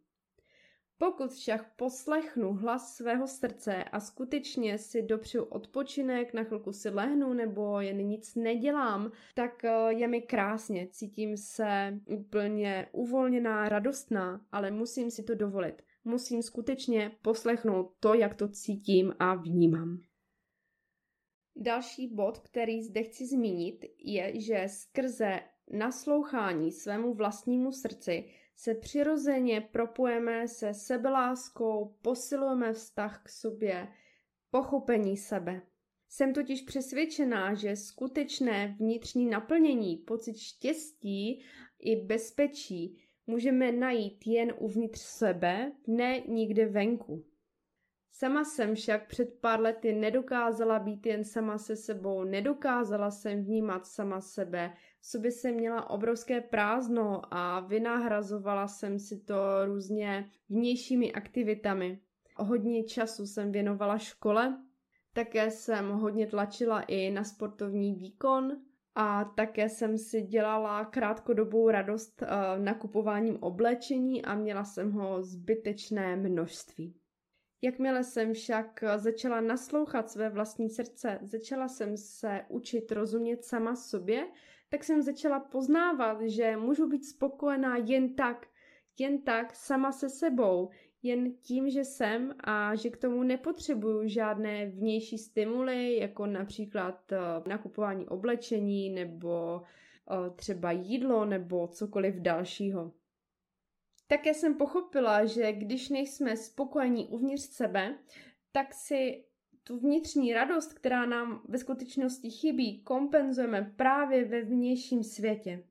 Pokud 0.99 1.33
však 1.33 1.75
poslechnu 1.77 2.53
hlas 2.53 2.97
svého 2.97 3.27
srdce 3.27 3.85
a 3.85 4.01
skutečně 4.01 4.79
si 4.79 5.03
dopřiju 5.03 5.45
odpočinek, 5.45 6.35
na 6.35 6.45
chvilku 6.45 6.73
si 6.73 6.91
lehnu 6.91 7.33
nebo 7.33 7.81
jen 7.81 7.97
nic 7.97 8.35
nedělám, 8.35 9.13
tak 9.35 9.65
eh, 9.65 9.73
je 9.89 10.09
mi 10.09 10.23
krásně, 10.23 10.89
cítím 10.91 11.37
se 11.37 12.01
úplně 12.07 12.89
uvolněná, 12.93 13.69
radostná, 13.69 14.47
ale 14.53 14.71
musím 14.71 15.11
si 15.11 15.23
to 15.23 15.35
dovolit. 15.35 15.83
Musím 16.05 16.43
skutečně 16.43 17.17
poslechnout 17.23 17.97
to, 18.01 18.15
jak 18.15 18.35
to 18.35 18.49
cítím 18.49 19.15
a 19.19 19.35
vnímám. 19.35 20.01
Další 21.57 22.15
bod, 22.15 22.39
který 22.39 22.83
zde 22.83 23.03
chci 23.03 23.27
zmínit, 23.27 23.85
je, 23.99 24.41
že 24.41 24.65
skrze 24.69 25.41
naslouchání 25.71 26.73
svému 26.73 27.15
vlastnímu 27.15 27.73
srdci 27.73 28.31
se 28.57 28.75
přirozeně 28.75 29.61
propojeme 29.61 30.49
se 30.49 30.75
sebeláskou, 30.75 31.97
posilujeme 32.03 32.73
vztah 32.73 33.23
k 33.25 33.29
sobě, 33.29 33.89
pochopení 34.51 35.17
sebe. 35.17 35.63
Jsem 36.09 36.35
totiž 36.35 36.63
přesvědčená, 36.63 37.55
že 37.55 37.77
skutečné 37.77 38.77
vnitřní 38.79 39.27
naplnění, 39.27 39.97
pocit 39.97 40.37
štěstí 40.37 41.45
i 41.81 41.97
bezpečí 41.97 43.04
můžeme 43.27 43.73
najít 43.73 44.27
jen 44.27 44.55
uvnitř 44.59 45.01
sebe, 45.01 45.73
ne 45.87 46.21
nikde 46.21 46.67
venku. 46.67 47.25
Sama 48.17 48.45
jsem 48.45 48.75
však 48.75 49.09
před 49.09 49.41
pár 49.41 49.61
lety 49.61 49.93
nedokázala 49.93 50.79
být 50.79 51.07
jen 51.07 51.25
sama 51.25 51.59
se 51.59 51.77
sebou, 51.77 52.25
nedokázala 52.25 53.11
jsem 53.11 53.45
vnímat 53.45 53.87
sama 53.87 54.21
sebe, 54.21 54.73
v 55.01 55.07
sobě 55.07 55.31
jsem 55.31 55.55
měla 55.55 55.91
obrovské 55.91 56.41
prázdno 56.41 57.23
a 57.35 57.61
vynahrazovala 57.61 58.69
jsem 58.69 58.99
si 58.99 59.21
to 59.21 59.67
různě 59.67 60.31
vnějšími 60.49 61.13
aktivitami. 61.13 62.01
Hodně 62.37 62.85
času 62.85 63.27
jsem 63.27 63.53
věnovala 63.53 63.99
škole, 63.99 64.59
také 65.13 65.51
jsem 65.51 65.89
hodně 65.89 66.27
tlačila 66.27 66.81
i 66.81 67.11
na 67.11 67.25
sportovní 67.25 67.95
výkon 67.95 68.57
a 68.95 69.25
také 69.25 69.69
jsem 69.69 69.99
si 69.99 70.23
dělala 70.23 70.85
krátkodobou 70.85 71.71
radost 71.71 72.23
uh, 72.23 72.29
nakupováním 72.65 73.39
oblečení 73.41 74.25
a 74.25 74.35
měla 74.35 74.65
jsem 74.65 74.93
ho 74.93 75.23
zbytečné 75.23 76.17
množství. 76.17 76.97
Jakmile 77.63 78.05
jsem 78.05 78.33
však 78.33 78.85
začala 78.97 79.41
naslouchat 79.41 80.11
své 80.11 80.31
vlastní 80.31 80.71
srdce, 80.71 81.19
začala 81.23 81.69
jsem 81.69 81.97
se 81.97 82.45
učit 82.49 82.93
rozumět 82.93 83.45
sama 83.45 83.77
sobě, 83.77 84.27
tak 84.69 84.85
jsem 84.85 85.03
začala 85.03 85.41
poznávat, 85.41 86.21
že 86.23 86.57
můžu 86.57 86.89
být 86.89 87.05
spokojená 87.05 87.77
jen 87.77 88.15
tak, 88.15 88.47
jen 88.99 89.23
tak 89.23 89.55
sama 89.55 89.93
se 89.93 90.09
sebou, 90.09 90.71
jen 91.05 91.35
tím, 91.35 91.71
že 91.71 91.85
jsem 91.85 92.35
a 92.41 92.75
že 92.75 92.91
k 92.91 92.97
tomu 92.97 93.23
nepotřebuju 93.23 94.09
žádné 94.09 94.67
vnější 94.67 95.19
stimuly, 95.19 95.97
jako 95.97 96.27
například 96.27 97.13
eh, 97.13 97.19
nakupování 97.49 98.09
oblečení 98.09 98.91
nebo 98.91 99.63
eh, 99.63 100.31
třeba 100.31 100.73
jídlo 100.73 101.25
nebo 101.25 101.69
cokoliv 101.69 102.15
dalšího. 102.15 102.93
Také 104.07 104.35
jsem 104.35 104.55
pochopila, 104.55 105.25
že 105.25 105.53
když 105.53 105.89
nejsme 105.89 106.37
spokojení 106.37 107.07
uvnitř 107.07 107.43
sebe, 107.43 107.99
tak 108.53 108.75
si 108.75 109.25
tu 109.65 109.79
vnitřní 109.79 110.35
radost, 110.35 110.73
která 110.73 111.07
nám 111.07 111.43
ve 111.49 111.59
skutečnosti 111.59 112.31
chybí, 112.31 112.83
kompenzujeme 112.83 113.73
právě 113.77 114.25
ve 114.25 114.43
vnějším 114.43 115.03
světě. 115.03 115.65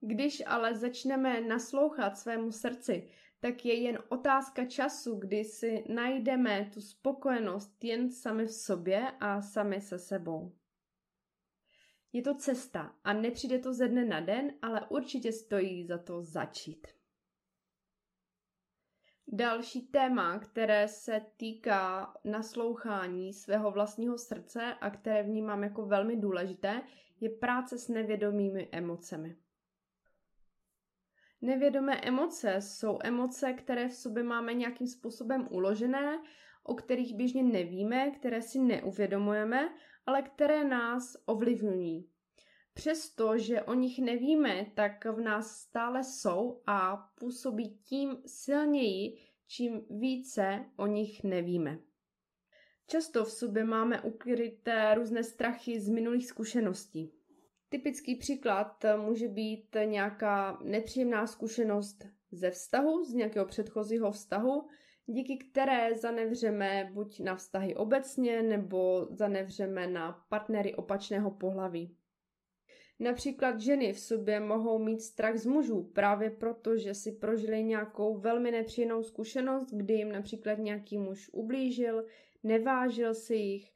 Když 0.00 0.42
ale 0.46 0.74
začneme 0.74 1.40
naslouchat 1.40 2.18
svému 2.18 2.52
srdci, 2.52 3.08
tak 3.46 3.64
je 3.64 3.74
jen 3.74 3.98
otázka 4.08 4.64
času, 4.64 5.14
kdy 5.14 5.44
si 5.44 5.84
najdeme 5.88 6.70
tu 6.74 6.80
spokojenost 6.80 7.84
jen 7.84 8.10
sami 8.10 8.46
v 8.46 8.52
sobě 8.52 9.10
a 9.20 9.42
sami 9.42 9.80
se 9.80 9.98
sebou. 9.98 10.52
Je 12.12 12.22
to 12.22 12.34
cesta 12.34 12.94
a 13.04 13.12
nepřijde 13.12 13.58
to 13.58 13.74
ze 13.74 13.88
dne 13.88 14.04
na 14.04 14.20
den, 14.20 14.52
ale 14.62 14.86
určitě 14.88 15.32
stojí 15.32 15.86
za 15.86 15.98
to 15.98 16.22
začít. 16.22 16.86
Další 19.28 19.82
téma, 19.82 20.38
které 20.38 20.88
se 20.88 21.20
týká 21.36 22.14
naslouchání 22.24 23.32
svého 23.32 23.70
vlastního 23.70 24.18
srdce 24.18 24.74
a 24.80 24.90
které 24.90 25.22
vnímám 25.22 25.62
jako 25.62 25.86
velmi 25.86 26.16
důležité, 26.16 26.82
je 27.20 27.30
práce 27.30 27.78
s 27.78 27.88
nevědomými 27.88 28.68
emocemi. 28.72 29.36
Nevědomé 31.46 32.00
emoce 32.00 32.60
jsou 32.60 32.98
emoce, 33.04 33.52
které 33.52 33.88
v 33.88 33.94
sobě 33.94 34.22
máme 34.22 34.54
nějakým 34.54 34.86
způsobem 34.86 35.48
uložené, 35.50 36.22
o 36.62 36.74
kterých 36.74 37.14
běžně 37.14 37.42
nevíme, 37.42 38.10
které 38.10 38.42
si 38.42 38.58
neuvědomujeme, 38.58 39.74
ale 40.06 40.22
které 40.22 40.64
nás 40.64 41.16
ovlivňují. 41.26 42.10
Přesto, 42.74 43.38
že 43.38 43.62
o 43.62 43.74
nich 43.74 43.98
nevíme, 43.98 44.66
tak 44.74 45.04
v 45.04 45.20
nás 45.20 45.56
stále 45.56 46.04
jsou 46.04 46.62
a 46.66 46.96
působí 46.96 47.78
tím 47.78 48.16
silněji, 48.26 49.18
čím 49.46 49.86
více 49.90 50.64
o 50.76 50.86
nich 50.86 51.24
nevíme. 51.24 51.78
Často 52.86 53.24
v 53.24 53.30
sobě 53.30 53.64
máme 53.64 54.00
ukryté 54.00 54.94
různé 54.94 55.24
strachy 55.24 55.80
z 55.80 55.88
minulých 55.88 56.26
zkušeností. 56.26 57.15
Typický 57.68 58.16
příklad 58.16 58.84
může 58.96 59.28
být 59.28 59.76
nějaká 59.84 60.58
nepříjemná 60.64 61.26
zkušenost 61.26 62.04
ze 62.32 62.50
vztahu, 62.50 63.04
z 63.04 63.14
nějakého 63.14 63.46
předchozího 63.46 64.12
vztahu, 64.12 64.68
díky 65.06 65.36
které 65.36 65.94
zanevřeme 65.94 66.90
buď 66.92 67.20
na 67.20 67.36
vztahy 67.36 67.76
obecně, 67.76 68.42
nebo 68.42 69.08
zanevřeme 69.10 69.86
na 69.86 70.24
partnery 70.28 70.74
opačného 70.74 71.30
pohlaví. 71.30 71.96
Například 73.00 73.60
ženy 73.60 73.92
v 73.92 74.00
sobě 74.00 74.40
mohou 74.40 74.78
mít 74.78 75.02
strach 75.02 75.36
z 75.36 75.46
mužů 75.46 75.82
právě 75.82 76.30
proto, 76.30 76.76
že 76.76 76.94
si 76.94 77.12
prožili 77.12 77.64
nějakou 77.64 78.18
velmi 78.18 78.50
nepříjemnou 78.50 79.02
zkušenost, 79.02 79.66
kdy 79.72 79.94
jim 79.94 80.12
například 80.12 80.58
nějaký 80.58 80.98
muž 80.98 81.30
ublížil, 81.32 82.06
nevážil 82.42 83.14
si 83.14 83.34
jich 83.34 83.75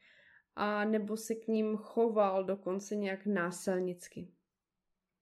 a 0.62 0.84
nebo 0.84 1.16
se 1.16 1.34
k 1.34 1.48
ním 1.48 1.76
choval 1.76 2.44
dokonce 2.44 2.96
nějak 2.96 3.26
násilnicky. 3.26 4.28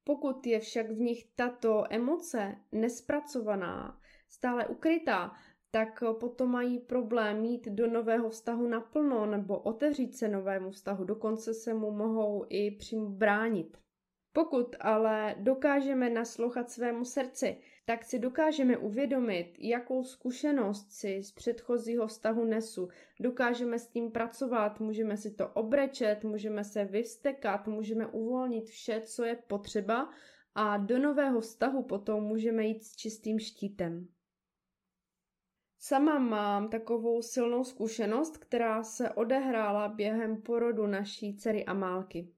Pokud 0.04 0.46
je 0.46 0.60
však 0.60 0.90
v 0.90 1.00
nich 1.00 1.24
tato 1.34 1.84
emoce 1.90 2.56
nespracovaná, 2.72 4.00
stále 4.28 4.66
ukrytá, 4.66 5.32
tak 5.70 6.02
potom 6.20 6.50
mají 6.50 6.78
problém 6.78 7.40
mít 7.40 7.68
do 7.68 7.90
nového 7.90 8.30
vztahu 8.30 8.68
naplno 8.68 9.26
nebo 9.26 9.58
otevřít 9.58 10.16
se 10.16 10.28
novému 10.28 10.70
vztahu, 10.70 11.04
dokonce 11.04 11.54
se 11.54 11.74
mu 11.74 11.90
mohou 11.90 12.46
i 12.48 12.70
přímo 12.70 13.10
bránit. 13.10 13.78
Pokud 14.32 14.76
ale 14.80 15.34
dokážeme 15.38 16.10
naslouchat 16.10 16.70
svému 16.70 17.04
srdci, 17.04 17.60
tak 17.88 18.04
si 18.04 18.18
dokážeme 18.18 18.76
uvědomit, 18.76 19.54
jakou 19.58 20.04
zkušenost 20.04 20.92
si 20.92 21.22
z 21.22 21.32
předchozího 21.32 22.06
vztahu 22.06 22.44
nesu. 22.44 22.88
Dokážeme 23.20 23.78
s 23.78 23.86
tím 23.88 24.10
pracovat, 24.10 24.80
můžeme 24.80 25.16
si 25.16 25.34
to 25.34 25.48
obrečet, 25.48 26.24
můžeme 26.24 26.64
se 26.64 26.84
vyvstekat, 26.84 27.66
můžeme 27.66 28.06
uvolnit 28.06 28.68
vše, 28.68 29.00
co 29.00 29.24
je 29.24 29.36
potřeba 29.36 30.10
a 30.54 30.76
do 30.76 30.98
nového 30.98 31.40
vztahu 31.40 31.82
potom 31.82 32.24
můžeme 32.24 32.64
jít 32.66 32.84
s 32.84 32.96
čistým 32.96 33.38
štítem. 33.38 34.08
Sama 35.78 36.18
mám 36.18 36.68
takovou 36.68 37.22
silnou 37.22 37.64
zkušenost, 37.64 38.38
která 38.38 38.82
se 38.82 39.10
odehrála 39.10 39.88
během 39.88 40.42
porodu 40.42 40.86
naší 40.86 41.36
dcery 41.36 41.64
Amálky 41.64 42.32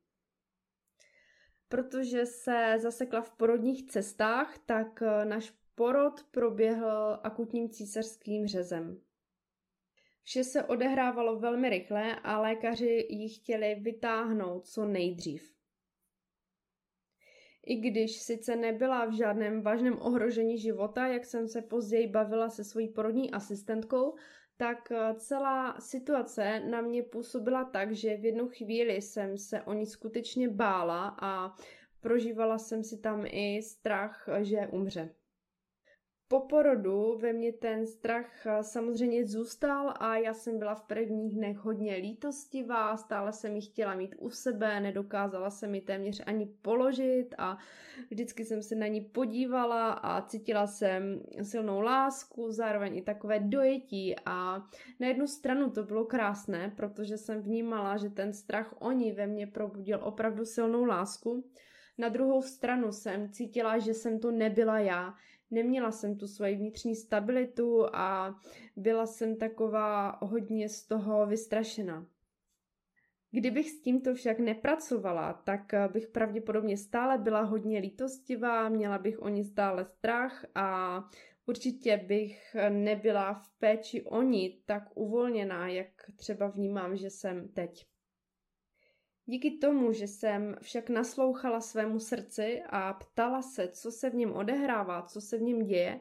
protože 1.70 2.26
se 2.26 2.74
zasekla 2.78 3.22
v 3.22 3.30
porodních 3.30 3.86
cestách, 3.86 4.58
tak 4.66 5.02
eh, 5.02 5.24
náš 5.24 5.52
porod 5.74 6.22
proběhl 6.30 7.20
akutním 7.22 7.70
císařským 7.70 8.46
řezem. 8.46 9.00
Vše 10.22 10.44
se 10.44 10.64
odehrávalo 10.64 11.38
velmi 11.38 11.70
rychle 11.70 12.16
a 12.20 12.40
lékaři 12.40 13.06
ji 13.10 13.28
chtěli 13.28 13.74
vytáhnout 13.74 14.66
co 14.66 14.84
nejdřív. 14.84 15.54
I 17.66 17.76
když 17.76 18.22
sice 18.22 18.56
nebyla 18.56 19.04
v 19.04 19.12
žádném 19.12 19.62
vážném 19.62 19.98
ohrožení 20.00 20.58
života, 20.58 21.06
jak 21.06 21.24
jsem 21.24 21.48
se 21.48 21.62
později 21.62 22.06
bavila 22.06 22.50
se 22.50 22.64
svojí 22.64 22.88
porodní 22.88 23.30
asistentkou, 23.30 24.14
tak 24.60 24.92
eh, 24.92 25.14
celá 25.14 25.80
situace 25.80 26.60
na 26.60 26.80
mě 26.80 27.02
působila 27.02 27.64
tak, 27.64 27.92
že 27.92 28.16
v 28.16 28.24
jednu 28.24 28.48
chvíli 28.48 29.02
jsem 29.02 29.38
se 29.38 29.62
o 29.62 29.72
ní 29.72 29.86
skutečně 29.86 30.48
bála 30.48 31.16
a 31.20 31.56
prožívala 32.00 32.58
jsem 32.58 32.84
si 32.84 32.98
tam 32.98 33.24
i 33.26 33.62
strach, 33.62 34.28
že 34.42 34.68
umře. 34.70 35.14
Po 36.30 36.40
porodu 36.40 37.18
ve 37.18 37.32
mně 37.32 37.52
ten 37.52 37.86
strach 37.86 38.46
eh, 38.46 38.62
samozřejmě 38.62 39.26
zůstal 39.26 39.94
a 40.00 40.16
já 40.16 40.34
jsem 40.34 40.58
byla 40.58 40.74
v 40.74 40.82
prvních 40.82 41.34
dnech 41.34 41.56
hodně 41.56 41.96
lítostivá, 41.96 42.96
stále 42.96 43.32
jsem 43.32 43.56
ji 43.56 43.62
chtěla 43.62 43.94
mít 43.94 44.14
u 44.18 44.30
sebe, 44.30 44.80
nedokázala 44.80 45.50
se 45.50 45.66
mi 45.66 45.80
téměř 45.80 46.22
ani 46.26 46.46
položit 46.46 47.34
a 47.38 47.58
vždycky 48.10 48.44
jsem 48.44 48.62
se 48.62 48.74
na 48.74 48.86
ní 48.86 49.00
podívala 49.00 49.92
a 49.92 50.22
cítila 50.22 50.66
jsem 50.66 51.22
silnou 51.42 51.80
lásku, 51.80 52.52
zároveň 52.52 52.96
i 52.96 53.02
takové 53.02 53.40
dojetí 53.40 54.16
a 54.26 54.66
na 55.00 55.06
jednu 55.06 55.26
stranu 55.26 55.70
to 55.70 55.82
bylo 55.82 56.04
krásné, 56.04 56.72
protože 56.76 57.18
jsem 57.18 57.42
vnímala, 57.42 57.96
že 57.96 58.10
ten 58.10 58.32
strach 58.32 58.74
o 58.78 58.92
ní 58.92 59.12
ve 59.12 59.26
mně 59.26 59.46
probudil 59.46 60.00
opravdu 60.02 60.44
silnou 60.44 60.84
lásku. 60.84 61.44
Na 61.98 62.08
druhou 62.08 62.42
stranu 62.42 62.92
jsem 62.92 63.32
cítila, 63.32 63.78
že 63.78 63.94
jsem 63.94 64.18
to 64.18 64.30
nebyla 64.30 64.78
já, 64.78 65.14
neměla 65.50 65.90
jsem 65.90 66.16
tu 66.18 66.26
svoji 66.26 66.56
vnitřní 66.56 66.96
stabilitu 66.96 67.86
a 67.92 68.40
byla 68.76 69.06
jsem 69.06 69.36
taková 69.36 70.18
hodně 70.22 70.68
z 70.68 70.86
toho 70.86 71.26
vystrašena. 71.26 72.06
Kdybych 73.32 73.70
s 73.70 73.80
tímto 73.80 74.14
však 74.14 74.38
nepracovala, 74.38 75.32
tak 75.32 75.72
bych 75.92 76.08
pravděpodobně 76.08 76.76
stále 76.76 77.18
byla 77.18 77.40
hodně 77.42 77.78
lítostivá, 77.78 78.68
měla 78.68 78.98
bych 78.98 79.22
o 79.22 79.28
ní 79.28 79.44
stále 79.44 79.84
strach 79.84 80.46
a 80.54 80.98
určitě 81.46 81.96
bych 81.96 82.56
nebyla 82.68 83.34
v 83.34 83.50
péči 83.58 84.02
o 84.02 84.22
ní 84.22 84.62
tak 84.66 84.82
uvolněná, 84.94 85.68
jak 85.68 85.88
třeba 86.16 86.46
vnímám, 86.46 86.96
že 86.96 87.10
jsem 87.10 87.48
teď. 87.48 87.86
Díky 89.30 89.50
tomu, 89.50 89.92
že 89.92 90.06
jsem 90.06 90.56
však 90.60 90.88
naslouchala 90.88 91.60
svému 91.60 92.00
srdci 92.00 92.62
a 92.70 92.92
ptala 92.92 93.42
se, 93.42 93.68
co 93.68 93.92
se 93.92 94.10
v 94.10 94.14
něm 94.14 94.32
odehrává, 94.32 95.02
co 95.02 95.20
se 95.20 95.38
v 95.38 95.42
něm 95.42 95.66
děje, 95.66 96.00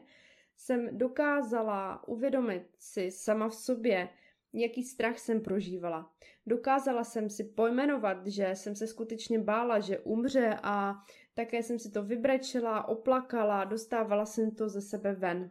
jsem 0.56 0.98
dokázala 0.98 2.08
uvědomit 2.08 2.62
si 2.78 3.10
sama 3.10 3.48
v 3.48 3.54
sobě, 3.54 4.08
jaký 4.52 4.82
strach 4.82 5.18
jsem 5.18 5.40
prožívala. 5.40 6.12
Dokázala 6.46 7.04
jsem 7.04 7.30
si 7.30 7.44
pojmenovat, 7.44 8.26
že 8.26 8.50
jsem 8.54 8.74
se 8.74 8.86
skutečně 8.86 9.38
bála, 9.38 9.80
že 9.80 9.98
umře 9.98 10.58
a 10.62 10.94
také 11.34 11.62
jsem 11.62 11.78
si 11.78 11.90
to 11.90 12.02
vybrečela, 12.02 12.88
oplakala, 12.88 13.64
dostávala 13.64 14.26
jsem 14.26 14.50
to 14.50 14.68
ze 14.68 14.80
sebe 14.80 15.12
ven. 15.12 15.50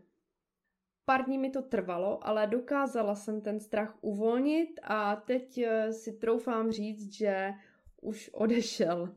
Pár 1.05 1.25
dní 1.25 1.37
mi 1.37 1.49
to 1.49 1.61
trvalo, 1.61 2.27
ale 2.27 2.47
dokázala 2.47 3.15
jsem 3.15 3.41
ten 3.41 3.59
strach 3.59 3.97
uvolnit 4.01 4.79
a 4.83 5.15
teď 5.15 5.57
eh, 5.57 5.93
si 5.93 6.13
troufám 6.13 6.71
říct, 6.71 7.13
že 7.13 7.53
už 8.01 8.29
odešel. 8.33 9.15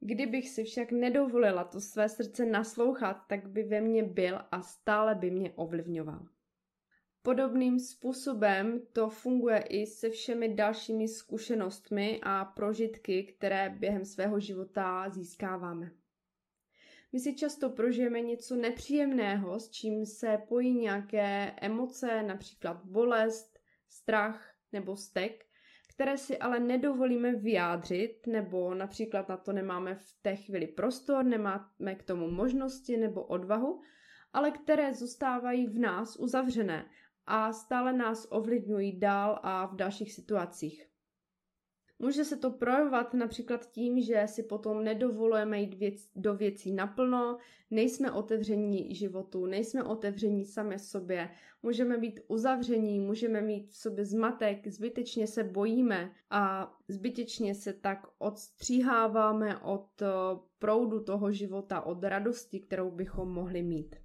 Kdybych 0.00 0.48
si 0.48 0.64
však 0.64 0.92
nedovolila 0.92 1.64
to 1.64 1.80
své 1.80 2.08
srdce 2.08 2.46
naslouchat, 2.46 3.14
tak 3.28 3.48
by 3.48 3.62
ve 3.62 3.80
mně 3.80 4.02
byl 4.02 4.40
a 4.50 4.62
stále 4.62 5.14
by 5.14 5.30
mě 5.30 5.52
ovlivňoval. 5.52 6.26
Podobným 7.22 7.80
způsobem 7.80 8.80
to 8.92 9.08
funguje 9.08 9.58
i 9.58 9.86
se 9.86 10.10
všemi 10.10 10.54
dalšími 10.54 11.08
zkušenostmi 11.08 12.20
a 12.22 12.44
prožitky, 12.44 13.24
které 13.24 13.70
během 13.70 14.04
svého 14.04 14.40
života 14.40 15.10
získáváme. 15.10 15.90
My 17.12 17.20
si 17.20 17.34
často 17.34 17.70
prožijeme 17.70 18.20
něco 18.20 18.56
nepříjemného, 18.56 19.60
s 19.60 19.70
čím 19.70 20.06
se 20.06 20.38
pojí 20.48 20.74
nějaké 20.74 21.52
emoce, 21.60 22.22
například 22.22 22.84
bolest, 22.84 23.58
strach 23.88 24.54
nebo 24.72 24.96
stek, 24.96 25.46
které 25.94 26.18
si 26.18 26.38
ale 26.38 26.60
nedovolíme 26.60 27.32
vyjádřit, 27.32 28.26
nebo 28.26 28.74
například 28.74 29.28
na 29.28 29.36
to 29.36 29.52
nemáme 29.52 29.94
v 29.94 30.16
té 30.22 30.36
chvíli 30.36 30.66
prostor, 30.66 31.24
nemáme 31.24 31.94
k 31.96 32.02
tomu 32.02 32.30
možnosti 32.30 32.96
nebo 32.96 33.22
odvahu, 33.22 33.80
ale 34.32 34.50
které 34.50 34.94
zůstávají 34.94 35.66
v 35.66 35.78
nás 35.78 36.16
uzavřené 36.16 36.84
a 37.26 37.52
stále 37.52 37.92
nás 37.92 38.26
ovlivňují 38.30 38.98
dál 38.98 39.40
a 39.42 39.66
v 39.66 39.76
dalších 39.76 40.12
situacích. 40.12 40.91
Může 42.04 42.24
se 42.24 42.36
to 42.36 42.50
projevovat 42.50 43.14
například 43.14 43.70
tím, 43.70 44.00
že 44.00 44.22
si 44.26 44.42
potom 44.42 44.84
nedovolujeme 44.84 45.60
jít 45.60 45.74
věc, 45.74 46.10
do 46.16 46.34
věcí 46.34 46.72
naplno, 46.72 47.38
nejsme 47.70 48.12
otevření 48.12 48.94
životu, 48.94 49.46
nejsme 49.46 49.82
otevření 49.82 50.44
sami 50.44 50.78
sobě, 50.78 51.30
můžeme 51.62 51.98
být 51.98 52.20
uzavření, 52.28 53.00
můžeme 53.00 53.40
mít 53.40 53.70
v 53.70 53.76
sobě 53.76 54.04
zmatek, 54.04 54.68
zbytečně 54.68 55.26
se 55.26 55.44
bojíme 55.44 56.12
a 56.30 56.74
zbytečně 56.88 57.54
se 57.54 57.72
tak 57.72 58.06
odstříháváme 58.18 59.58
od 59.58 60.02
eh, 60.02 60.06
proudu 60.58 61.00
toho 61.00 61.32
života, 61.32 61.80
od 61.80 62.04
radosti, 62.04 62.60
kterou 62.60 62.90
bychom 62.90 63.32
mohli 63.32 63.62
mít. 63.62 64.01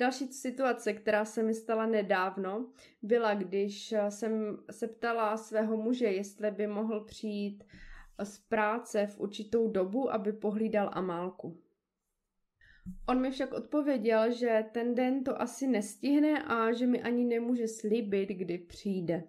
Další 0.00 0.26
situace, 0.26 0.92
která 0.92 1.24
se 1.24 1.42
mi 1.42 1.54
stala 1.54 1.86
nedávno, 1.86 2.72
byla, 3.02 3.34
když 3.34 3.94
jsem 4.08 4.58
se 4.70 4.88
ptala 4.88 5.36
svého 5.36 5.76
muže, 5.76 6.06
jestli 6.06 6.50
by 6.50 6.66
mohl 6.66 7.04
přijít 7.04 7.64
z 8.22 8.38
práce 8.38 9.06
v 9.06 9.20
určitou 9.20 9.68
dobu, 9.70 10.12
aby 10.12 10.32
pohlídal 10.32 10.90
Amálku. 10.92 11.62
On 13.08 13.20
mi 13.20 13.30
však 13.30 13.52
odpověděl, 13.52 14.32
že 14.32 14.64
ten 14.72 14.94
den 14.94 15.24
to 15.24 15.42
asi 15.42 15.66
nestihne 15.66 16.42
a 16.42 16.72
že 16.72 16.86
mi 16.86 17.02
ani 17.02 17.24
nemůže 17.24 17.68
slíbit, 17.68 18.28
kdy 18.28 18.58
přijde. 18.58 19.24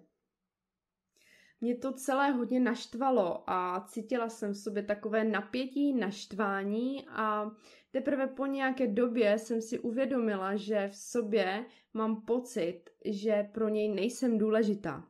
Mě 1.60 1.76
to 1.76 1.92
celé 1.92 2.30
hodně 2.30 2.60
naštvalo 2.60 3.50
a 3.50 3.86
cítila 3.88 4.28
jsem 4.28 4.52
v 4.52 4.58
sobě 4.58 4.82
takové 4.82 5.24
napětí, 5.24 5.94
naštvání 5.94 7.06
a 7.08 7.50
teprve 7.92 8.26
po 8.26 8.46
nějaké 8.46 8.86
době 8.86 9.38
jsem 9.38 9.60
si 9.60 9.78
uvědomila, 9.78 10.56
že 10.56 10.88
v 10.88 10.96
sobě 10.96 11.64
mám 11.94 12.22
pocit, 12.22 12.82
že 13.04 13.48
pro 13.52 13.68
něj 13.68 13.88
nejsem 13.88 14.38
důležitá. 14.38 15.08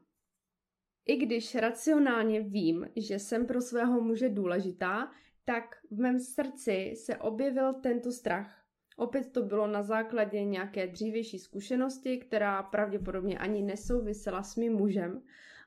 I 1.07 1.17
když 1.17 1.55
racionálně 1.55 2.41
vím, 2.41 2.89
že 2.97 3.19
jsem 3.19 3.47
pro 3.47 3.61
svého 3.61 4.01
muže 4.01 4.29
důležitá, 4.29 5.13
tak 5.45 5.65
v 5.91 6.01
mém 6.01 6.21
srdci 6.21 6.93
se 6.97 7.17
objevil 7.17 7.75
tento 7.75 8.13
strach. 8.13 8.65
Opět 8.97 9.33
to 9.33 9.43
bylo 9.43 9.67
na 9.67 9.83
základě 9.83 10.45
nějaké 10.45 10.87
dřívější 10.87 11.39
zkušenosti, 11.39 12.19
která 12.19 12.63
pravděpodobně 12.63 13.39
ani 13.39 13.63
nesouvisela 13.63 14.43
s 14.43 14.57
mým 14.57 14.73
mužem, 14.73 15.23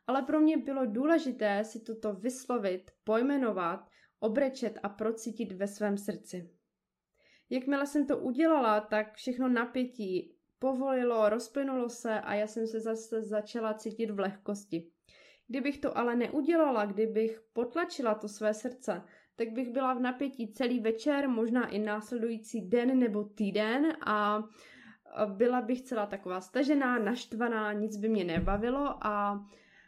ale 0.08 0.21
pro 0.21 0.39
mě 0.39 0.58
bylo 0.58 0.86
důležité 0.86 1.63
si 1.63 1.80
toto 1.80 2.13
vyslovit, 2.13 2.91
pojmenovat, 3.04 3.89
obrečet 4.19 4.80
a 4.84 4.89
procítit 4.89 5.51
ve 5.51 5.67
svém 5.67 5.97
srdci. 5.97 6.54
Jakmile 7.49 7.88
jsem 7.88 8.08
to 8.08 8.17
udělala, 8.17 8.81
tak 8.81 9.13
všechno 9.13 9.47
napětí 9.47 10.36
povolilo, 10.60 11.29
rozplynulo 11.29 11.89
se 11.89 12.21
a 12.21 12.34
já 12.34 12.47
jsem 12.47 12.67
se 12.67 12.79
zase 12.79 13.21
začala 13.21 13.73
cítit 13.73 14.12
v 14.12 14.19
lehkosti. 14.19 14.91
Kdybych 15.47 15.77
to 15.77 15.97
ale 15.97 16.15
neudělala, 16.15 16.86
kdybych 16.86 17.41
potlačila 17.53 18.15
to 18.15 18.27
své 18.27 18.53
srdce, 18.53 19.01
tak 19.36 19.49
bych 19.49 19.69
byla 19.69 19.93
v 19.93 19.99
napětí 19.99 20.53
celý 20.53 20.79
večer, 20.79 21.29
možná 21.29 21.67
i 21.67 21.79
následující 21.79 22.69
den 22.69 22.99
nebo 22.99 23.23
týden 23.23 23.97
a 24.05 24.43
byla 25.25 25.62
bych 25.62 25.81
celá 25.81 26.05
taková 26.05 26.41
stažená, 26.41 26.99
naštvaná, 26.99 27.73
nic 27.73 27.97
by 27.97 28.10
mě 28.10 28.23
nebavilo 28.23 28.97
a 29.01 29.45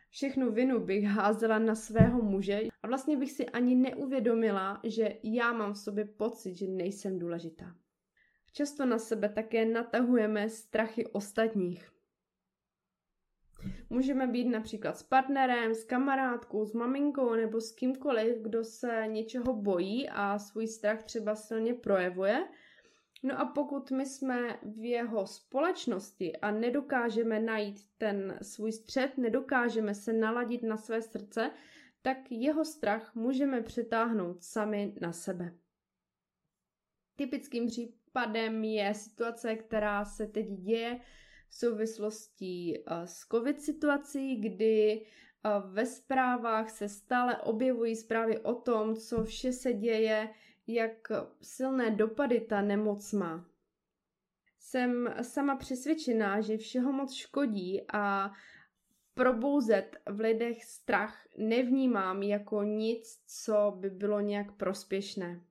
Všechnu 0.10 0.52
vinu 0.52 0.80
bych 0.80 1.04
házela 1.04 1.60
na 1.60 1.76
svého 1.76 2.22
muže 2.22 2.62
a 2.84 2.88
vlastně 2.88 3.18
bych 3.18 3.32
si 3.32 3.46
ani 3.46 3.76
neuvědomila, 3.76 4.82
že 4.84 5.18
já 5.24 5.54
mám 5.54 5.74
v 5.74 5.78
sobě 5.78 6.06
pocit, 6.06 6.56
že 6.56 6.68
nejsem 6.68 7.20
důležitá. 7.20 7.76
Často 8.54 8.86
na 8.86 9.00
sebe 9.00 9.30
také 9.30 9.66
natahujeme 9.66 10.50
strachy 10.50 11.08
ostatních. 11.08 11.92
Můžeme 13.90 14.28
být 14.28 14.46
například 14.46 14.98
s 14.98 15.04
partnerem, 15.04 15.76
s 15.76 15.84
kamarádkou, 15.84 16.66
s 16.66 16.74
maminkou 16.74 17.36
nebo 17.36 17.62
s 17.62 17.72
kýmkoliv, 17.72 18.38
kdo 18.42 18.64
se 18.64 19.04
něčeho 19.08 19.54
bojí 19.54 20.10
a 20.10 20.40
svůj 20.40 20.68
strach 20.68 21.04
třeba 21.04 21.36
silně 21.36 21.74
projevuje– 21.74 22.48
No 23.24 23.40
a 23.40 23.46
pokud 23.46 23.92
my 23.92 24.06
jsme 24.06 24.60
v 24.64 24.86
jeho 24.86 25.28
společnosti 25.28 26.38
a 26.38 26.52
nedokážeme 26.52 27.40
najít 27.40 27.80
ten 27.98 28.40
svůj 28.42 28.72
střed, 28.72 29.18
nedokážeme 29.18 29.96
se 29.96 30.14
naladit 30.14 30.64
na 30.64 30.78
své 30.78 31.02
srdce, 31.02 31.52
tak 32.02 32.18
jeho 32.32 32.66
strach 32.66 33.16
můžeme 33.16 33.62
přetáhnout 33.62 34.44
sami 34.44 34.96
na 35.02 35.14
sebe. 35.14 35.54
Typickým 37.16 37.68
případem 37.68 38.64
je 38.64 38.94
situace, 38.94 39.56
která 39.56 40.06
se 40.06 40.28
teď 40.28 40.48
děje 40.48 41.00
souvislostí 41.50 42.84
s 43.06 43.28
covid 43.28 43.62
situací, 43.62 44.36
kdy 44.36 45.06
ve 45.72 45.86
zprávách 45.86 46.70
se 46.70 46.90
stále 46.90 47.38
objevují 47.38 47.96
zprávy 47.96 48.40
o 48.40 48.56
tom, 48.56 48.96
co 48.96 49.24
vše 49.24 49.52
se 49.54 49.74
děje, 49.74 50.30
jak 50.68 51.12
silné 51.42 51.92
dopady 51.92 52.42
ta 52.42 52.62
nemoc 52.62 53.14
má. 53.14 53.50
Jsem 54.60 55.16
sama 55.22 55.56
přesvědčená, 55.56 56.42
že 56.42 56.58
všeho 56.58 56.92
moc 56.92 57.14
škodí 57.14 57.82
a 57.94 58.32
probouzet 59.14 59.98
v 60.10 60.20
lidech 60.20 60.64
strach 60.64 61.28
nevnímám 61.38 62.24
jako 62.24 62.64
nic, 62.64 63.24
co 63.28 63.74
by 63.80 63.90
bylo 63.90 64.20
nějak 64.20 64.52
prospěšné. 64.52 65.42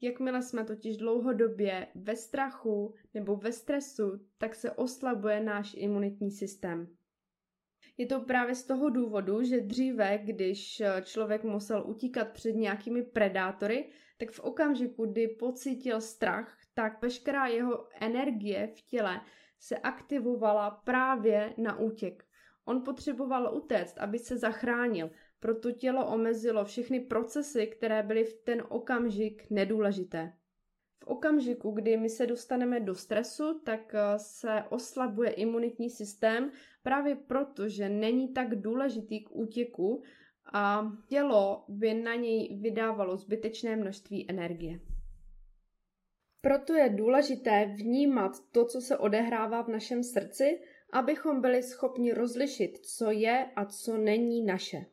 Jakmile 0.00 0.42
jsme 0.42 0.64
totiž 0.64 0.96
dlouhodobě 0.96 1.86
ve 1.94 2.16
strachu 2.16 2.94
nebo 3.14 3.36
ve 3.36 3.52
stresu, 3.52 4.26
tak 4.38 4.54
se 4.54 4.70
oslabuje 4.70 5.40
náš 5.40 5.74
imunitní 5.74 6.30
systém. 6.30 6.97
Je 7.98 8.06
to 8.06 8.20
právě 8.20 8.54
z 8.54 8.64
toho 8.64 8.90
důvodu, 8.90 9.42
že 9.42 9.60
dříve, 9.60 10.18
když 10.24 10.82
člověk 11.02 11.44
musel 11.44 11.84
utíkat 11.86 12.28
před 12.28 12.52
nějakými 12.52 13.02
predátory, 13.02 13.88
tak 14.18 14.30
v 14.30 14.40
okamžiku, 14.40 15.06
kdy 15.06 15.28
pocítil 15.28 16.00
strach, 16.00 16.58
tak 16.74 17.02
veškerá 17.02 17.46
jeho 17.46 17.88
energie 18.00 18.66
v 18.66 18.82
těle 18.82 19.20
se 19.58 19.78
aktivovala 19.78 20.70
právě 20.70 21.54
na 21.56 21.78
útěk. 21.78 22.24
On 22.64 22.82
potřeboval 22.82 23.54
utéct, 23.56 23.98
aby 23.98 24.18
se 24.18 24.38
zachránil, 24.38 25.10
proto 25.40 25.72
tělo 25.72 26.06
omezilo 26.06 26.64
všechny 26.64 27.00
procesy, 27.00 27.66
které 27.66 28.02
byly 28.02 28.24
v 28.24 28.34
ten 28.44 28.62
okamžik 28.68 29.50
nedůležité. 29.50 30.32
V 31.04 31.06
okamžiku, 31.06 31.70
kdy 31.70 31.96
my 31.96 32.08
se 32.10 32.26
dostaneme 32.26 32.80
do 32.80 32.94
stresu, 32.94 33.60
tak 33.64 33.94
eh, 33.94 34.18
se 34.18 34.62
oslabuje 34.70 35.30
imunitní 35.30 35.90
systém 35.90 36.50
právě 36.82 37.16
proto, 37.16 37.68
že 37.68 37.88
není 37.88 38.32
tak 38.32 38.54
důležitý 38.54 39.24
k 39.24 39.30
útěku 39.30 40.02
a 40.52 40.92
tělo 41.06 41.64
by 41.68 41.94
na 41.94 42.14
něj 42.14 42.58
vydávalo 42.60 43.16
zbytečné 43.16 43.76
množství 43.76 44.30
energie. 44.30 44.80
Proto 46.40 46.74
je 46.74 46.88
důležité 46.88 47.74
vnímat 47.76 48.32
to, 48.52 48.64
co 48.64 48.80
se 48.80 48.96
odehrává 48.96 49.62
v 49.62 49.68
našem 49.68 50.02
srdci, 50.02 50.60
abychom 50.92 51.40
byli 51.40 51.62
schopni 51.62 52.12
rozlišit, 52.12 52.78
co 52.78 53.10
je 53.10 53.50
a 53.56 53.64
co 53.64 53.96
není 53.96 54.44
naše. 54.44 54.86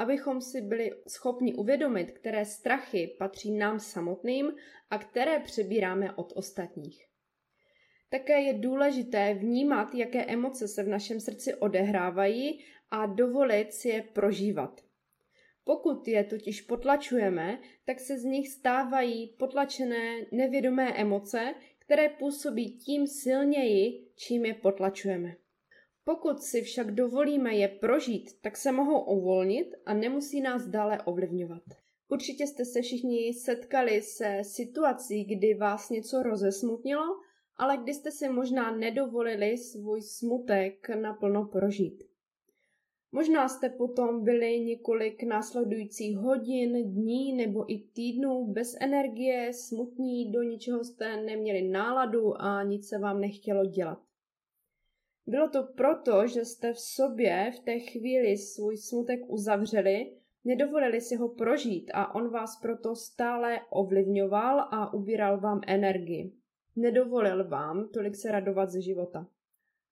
Abychom 0.00 0.40
si 0.40 0.60
byli 0.60 0.90
schopni 1.08 1.54
uvědomit, 1.54 2.10
které 2.10 2.44
strachy 2.44 3.16
patří 3.18 3.50
nám 3.50 3.80
samotným 3.80 4.52
a 4.90 4.98
které 4.98 5.40
přebíráme 5.40 6.12
od 6.12 6.32
ostatních. 6.36 7.06
Také 8.08 8.40
je 8.40 8.54
důležité 8.54 9.34
vnímat, 9.34 9.94
jaké 9.94 10.24
emoce 10.24 10.68
se 10.68 10.82
v 10.82 10.88
našem 10.88 11.20
srdci 11.20 11.54
odehrávají 11.54 12.64
a 12.90 13.06
dovolit 13.06 13.72
si 13.72 13.88
je 13.88 14.02
prožívat. 14.02 14.80
Pokud 15.64 16.08
je 16.08 16.24
totiž 16.24 16.60
potlačujeme, 16.60 17.60
tak 17.84 18.00
se 18.00 18.18
z 18.18 18.24
nich 18.24 18.48
stávají 18.48 19.26
potlačené 19.38 20.26
nevědomé 20.32 20.92
emoce, 20.94 21.54
které 21.78 22.08
působí 22.08 22.78
tím 22.78 23.06
silněji, 23.06 24.08
čím 24.16 24.44
je 24.44 24.54
potlačujeme. 24.54 25.36
Pokud 26.04 26.42
si 26.42 26.62
však 26.62 26.90
dovolíme 26.90 27.54
je 27.54 27.68
prožít, 27.68 28.40
tak 28.40 28.56
se 28.56 28.72
mohou 28.72 29.04
uvolnit 29.04 29.74
a 29.86 29.94
nemusí 29.94 30.40
nás 30.40 30.66
dále 30.66 31.02
ovlivňovat. 31.02 31.62
Určitě 32.08 32.46
jste 32.46 32.64
se 32.64 32.82
všichni 32.82 33.34
setkali 33.34 34.02
se 34.02 34.38
situací, 34.42 35.24
kdy 35.24 35.54
vás 35.54 35.90
něco 35.90 36.22
rozesmutnilo, 36.22 37.04
ale 37.56 37.76
kdy 37.76 37.94
jste 37.94 38.10
si 38.10 38.28
možná 38.28 38.76
nedovolili 38.76 39.58
svůj 39.58 40.02
smutek 40.02 40.88
naplno 40.88 41.44
prožít. 41.44 42.02
Možná 43.12 43.48
jste 43.48 43.68
potom 43.68 44.24
byli 44.24 44.60
několik 44.60 45.22
následujících 45.22 46.16
hodin, 46.16 46.92
dní 46.92 47.32
nebo 47.32 47.72
i 47.72 47.78
týdnů 47.78 48.46
bez 48.46 48.76
energie, 48.80 49.52
smutní, 49.52 50.32
do 50.32 50.42
ničeho 50.42 50.84
jste 50.84 51.16
neměli 51.16 51.62
náladu 51.62 52.42
a 52.42 52.62
nic 52.62 52.88
se 52.88 52.98
vám 52.98 53.20
nechtělo 53.20 53.64
dělat. 53.66 54.09
Bylo 55.30 55.48
to 55.48 55.62
proto, 55.62 56.26
že 56.26 56.44
jste 56.44 56.72
v 56.72 56.80
sobě 56.80 57.52
v 57.56 57.60
té 57.60 57.78
chvíli 57.78 58.36
svůj 58.36 58.76
smutek 58.76 59.20
uzavřeli, 59.26 60.12
nedovolili 60.44 61.00
si 61.00 61.16
ho 61.16 61.28
prožít 61.28 61.90
a 61.94 62.14
on 62.14 62.30
vás 62.30 62.56
proto 62.56 62.96
stále 62.96 63.60
ovlivňoval 63.70 64.60
a 64.60 64.94
ubíral 64.94 65.40
vám 65.40 65.60
energii. 65.66 66.32
Nedovolil 66.76 67.48
vám 67.48 67.88
tolik 67.88 68.16
se 68.16 68.32
radovat 68.32 68.70
ze 68.70 68.80
života. 68.80 69.26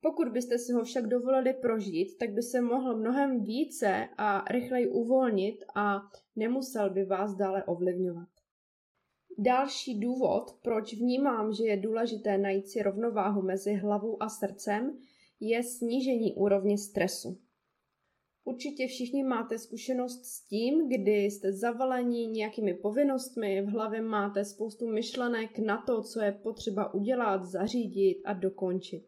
Pokud 0.01 0.29
byste 0.29 0.59
si 0.59 0.72
ho 0.72 0.85
však 0.85 1.07
dovolili 1.07 1.53
prožít, 1.53 2.18
tak 2.18 2.31
by 2.31 2.42
se 2.42 2.61
mohl 2.61 2.96
mnohem 2.96 3.44
více 3.44 4.09
a 4.16 4.44
rychleji 4.51 4.88
uvolnit 4.88 5.64
a 5.74 6.01
nemusel 6.37 6.90
by 6.90 7.05
vás 7.05 7.35
dále 7.35 7.64
ovlivňovat. 7.64 8.29
Další 9.38 10.01
důvod, 10.01 10.59
proč 10.62 10.94
vnímám, 10.94 11.53
že 11.53 11.64
je 11.64 11.77
důležité 11.77 12.38
najít 12.38 12.68
si 12.68 12.83
rovnováhu 12.83 13.42
mezi 13.42 13.74
hlavou 13.74 14.22
a 14.22 14.29
srdcem, 14.29 14.98
je 15.40 15.62
snížení 15.62 16.35
úrovně 16.35 16.79
stresu. 16.79 17.38
Určitě 18.44 18.87
všichni 18.87 19.24
máte 19.24 19.59
zkušenost 19.59 20.24
s 20.24 20.46
tím, 20.46 20.88
kdy 20.88 21.24
jste 21.24 21.53
zavaleni 21.53 22.27
nějakými 22.27 22.74
povinnostmi, 22.74 23.62
v 23.62 23.68
hlavě 23.68 24.03
máte 24.03 24.44
spoustu 24.44 24.88
myšlenek 24.88 25.59
na 25.59 25.83
to, 25.87 26.03
co 26.03 26.20
je 26.20 26.33
potřeba 26.33 26.94
udělat, 26.94 27.44
zařídit 27.44 28.22
a 28.24 28.33
dokončit. 28.33 29.05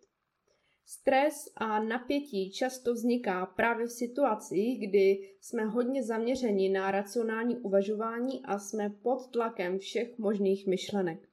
Stres 0.86 1.34
a 1.56 1.82
napětí 1.84 2.52
často 2.52 2.92
vzniká 2.92 3.46
právě 3.46 3.86
v 3.86 3.92
situacích, 3.92 4.88
kdy 4.88 5.18
jsme 5.40 5.64
hodně 5.64 6.04
zaměřeni 6.04 6.68
na 6.68 6.90
racionální 6.90 7.56
uvažování 7.56 8.42
a 8.44 8.58
jsme 8.58 8.90
pod 8.90 9.26
tlakem 9.32 9.78
všech 9.78 10.18
možných 10.18 10.66
myšlenek. 10.66 11.29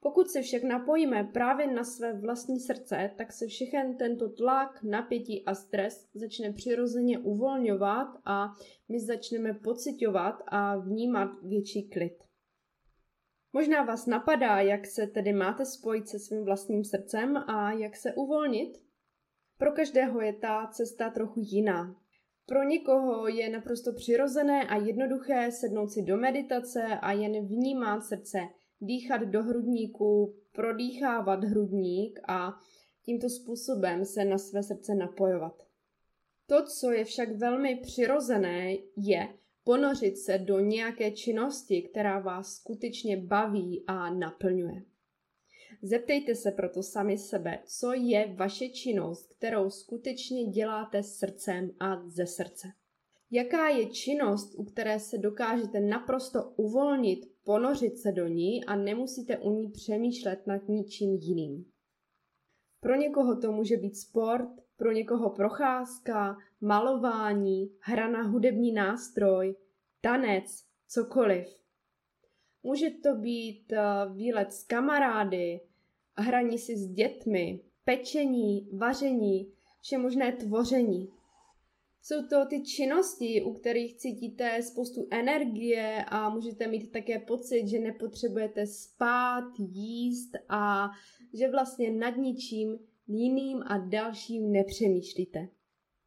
Pokud 0.00 0.28
se 0.28 0.42
však 0.42 0.62
napojíme 0.62 1.24
právě 1.24 1.66
na 1.66 1.84
své 1.84 2.12
vlastní 2.12 2.60
srdce, 2.60 3.10
tak 3.18 3.32
se 3.32 3.46
všechen 3.46 3.96
tento 3.96 4.28
tlak, 4.28 4.82
napětí 4.82 5.44
a 5.44 5.54
stres 5.54 6.08
začne 6.14 6.52
přirozeně 6.52 7.18
uvolňovat 7.18 8.08
a 8.24 8.48
my 8.88 9.00
začneme 9.00 9.54
pocitovat 9.54 10.42
a 10.46 10.76
vnímat 10.76 11.30
větší 11.42 11.88
klid. 11.88 12.26
Možná 13.52 13.82
vás 13.82 14.06
napadá, 14.06 14.60
jak 14.60 14.86
se 14.86 15.06
tedy 15.06 15.32
máte 15.32 15.64
spojit 15.64 16.08
se 16.08 16.18
svým 16.18 16.44
vlastním 16.44 16.84
srdcem 16.84 17.36
a 17.36 17.72
jak 17.72 17.96
se 17.96 18.14
uvolnit? 18.14 18.86
Pro 19.58 19.72
každého 19.72 20.20
je 20.20 20.32
ta 20.32 20.66
cesta 20.72 21.10
trochu 21.10 21.40
jiná. 21.44 21.96
Pro 22.46 22.64
někoho 22.64 23.28
je 23.28 23.50
naprosto 23.50 23.92
přirozené 23.92 24.66
a 24.68 24.76
jednoduché 24.76 25.50
sednout 25.50 25.88
si 25.88 26.02
do 26.02 26.16
meditace 26.16 26.98
a 27.02 27.12
jen 27.12 27.46
vnímat 27.46 28.00
srdce, 28.00 28.38
dýchat 28.80 29.22
do 29.22 29.42
hrudníku, 29.42 30.34
prodýchávat 30.52 31.44
hrudník 31.44 32.20
a 32.28 32.60
tímto 33.02 33.28
způsobem 33.28 34.04
se 34.04 34.24
na 34.24 34.38
své 34.38 34.62
srdce 34.62 34.94
napojovat. 34.94 35.66
To, 36.46 36.64
co 36.66 36.90
je 36.90 37.04
však 37.04 37.36
velmi 37.36 37.76
přirozené, 37.76 38.74
je 38.96 39.28
ponořit 39.64 40.18
se 40.18 40.38
do 40.38 40.60
nějaké 40.60 41.10
činnosti, 41.10 41.82
která 41.82 42.18
vás 42.18 42.54
skutečně 42.54 43.16
baví 43.16 43.84
a 43.86 44.10
naplňuje. 44.10 44.82
Zeptejte 45.82 46.34
se 46.34 46.50
proto 46.50 46.82
sami 46.82 47.18
sebe, 47.18 47.58
co 47.66 47.92
je 47.92 48.34
vaše 48.34 48.68
činnost, 48.68 49.34
kterou 49.34 49.70
skutečně 49.70 50.44
děláte 50.44 51.02
srdcem 51.02 51.70
a 51.80 52.02
ze 52.08 52.26
srdce. 52.26 52.68
Jaká 53.30 53.68
je 53.68 53.86
činnost, 53.86 54.54
u 54.54 54.64
které 54.64 55.00
se 55.00 55.18
dokážete 55.18 55.80
naprosto 55.80 56.42
uvolnit, 56.56 57.18
ponořit 57.44 57.98
se 57.98 58.12
do 58.12 58.26
ní 58.26 58.64
a 58.64 58.76
nemusíte 58.76 59.38
u 59.38 59.50
ní 59.50 59.70
přemýšlet 59.70 60.46
nad 60.46 60.68
ničím 60.68 61.14
jiným. 61.14 61.64
Pro 62.80 62.94
někoho 62.94 63.40
to 63.40 63.52
může 63.52 63.76
být 63.76 63.96
sport, 63.96 64.48
pro 64.76 64.92
někoho 64.92 65.30
procházka, 65.30 66.36
malování, 66.60 67.70
hra 67.80 68.10
na 68.10 68.22
hudební 68.22 68.72
nástroj, 68.72 69.56
tanec, 70.00 70.64
cokoliv. 70.88 71.46
Může 72.62 72.90
to 72.90 73.14
být 73.14 73.72
eh, 73.72 73.82
výlet 74.14 74.52
s 74.52 74.64
kamarády, 74.64 75.60
hraní 76.16 76.58
si 76.58 76.76
s 76.76 76.86
dětmi, 76.86 77.60
pečení, 77.84 78.68
vaření, 78.72 79.52
vše 79.80 79.98
možné 79.98 80.32
tvoření. 80.32 81.08
Jsou 82.06 82.26
to 82.26 82.46
ty 82.46 82.62
činnosti, 82.62 83.42
u 83.42 83.52
kterých 83.52 83.96
cítíte 83.96 84.62
spoustu 84.62 85.08
energie 85.10 86.04
a 86.08 86.30
můžete 86.30 86.66
mít 86.66 86.92
také 86.92 87.18
pocit, 87.18 87.68
že 87.68 87.78
nepotřebujete 87.78 88.66
spát, 88.66 89.44
jíst 89.58 90.30
a 90.48 90.88
že 91.34 91.50
vlastně 91.50 91.90
nad 91.90 92.16
ničím 92.16 92.78
jiným 93.06 93.62
a 93.66 93.78
dalším 93.78 94.52
nepřemýšlíte. 94.52 95.48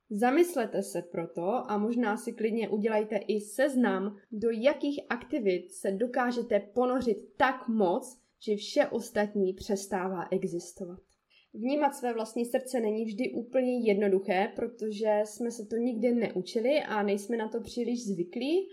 Zamyslete 0.10 0.84
se 0.84 1.02
proto 1.02 1.72
a 1.72 1.78
možná 1.78 2.18
si 2.18 2.34
klidně 2.34 2.70
udělejte 2.70 3.16
i 3.16 3.42
seznam, 3.42 4.18
do 4.32 4.50
jakých 4.50 5.00
aktivit 5.10 5.72
se 5.72 5.92
dokážete 5.92 6.60
ponořit 6.60 7.18
tak 7.38 7.68
moc, 7.68 8.20
že 8.40 8.56
vše 8.56 8.88
ostatní 8.88 9.54
přestává 9.54 10.28
existovat. 10.32 11.09
Vnímat 11.54 11.96
své 11.96 12.14
vlastní 12.14 12.46
srdce 12.46 12.80
není 12.80 13.06
vždy 13.06 13.32
úplně 13.32 13.80
jednoduché, 13.80 14.52
protože 14.56 15.22
jsme 15.24 15.52
se 15.52 15.66
to 15.66 15.76
nikdy 15.76 16.12
neučili 16.12 16.80
a 16.80 17.04
nejsme 17.04 17.38
na 17.38 17.48
to 17.48 17.62
příliš 17.62 18.06
zvyklí, 18.06 18.70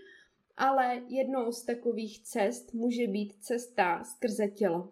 ale 0.57 1.01
jednou 1.07 1.51
z 1.51 1.65
takových 1.65 2.23
cest 2.23 2.73
může 2.73 3.07
být 3.07 3.33
cesta 3.39 4.03
skrze 4.03 4.47
tělo. 4.47 4.91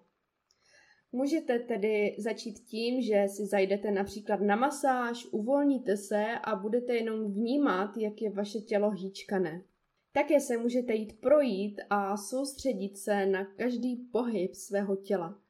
Můžete 1.12 1.60
tedy 1.60 2.16
začít 2.18 2.60
tím, 2.60 3.02
že 3.02 3.26
si 3.28 3.46
zajdete 3.46 3.92
například 3.92 4.42
na 4.42 4.56
masáž, 4.56 5.26
uvolníte 5.32 5.98
se 5.98 6.26
a 6.44 6.56
budete 6.56 6.96
jenom 6.96 7.34
vnímat, 7.34 7.98
jak 7.98 8.22
je 8.22 8.30
vaše 8.30 8.60
tělo 8.60 8.90
hýčkané. 8.90 9.64
Také 10.12 10.40
se 10.40 10.58
můžete 10.58 10.94
jít 10.94 11.20
projít 11.20 11.82
a 11.90 12.18
soustředit 12.18 12.98
se 12.98 13.26
na 13.26 13.46
každý 13.46 13.96
pohyb 13.96 14.54
svého 14.56 14.96
těla. 14.96 15.45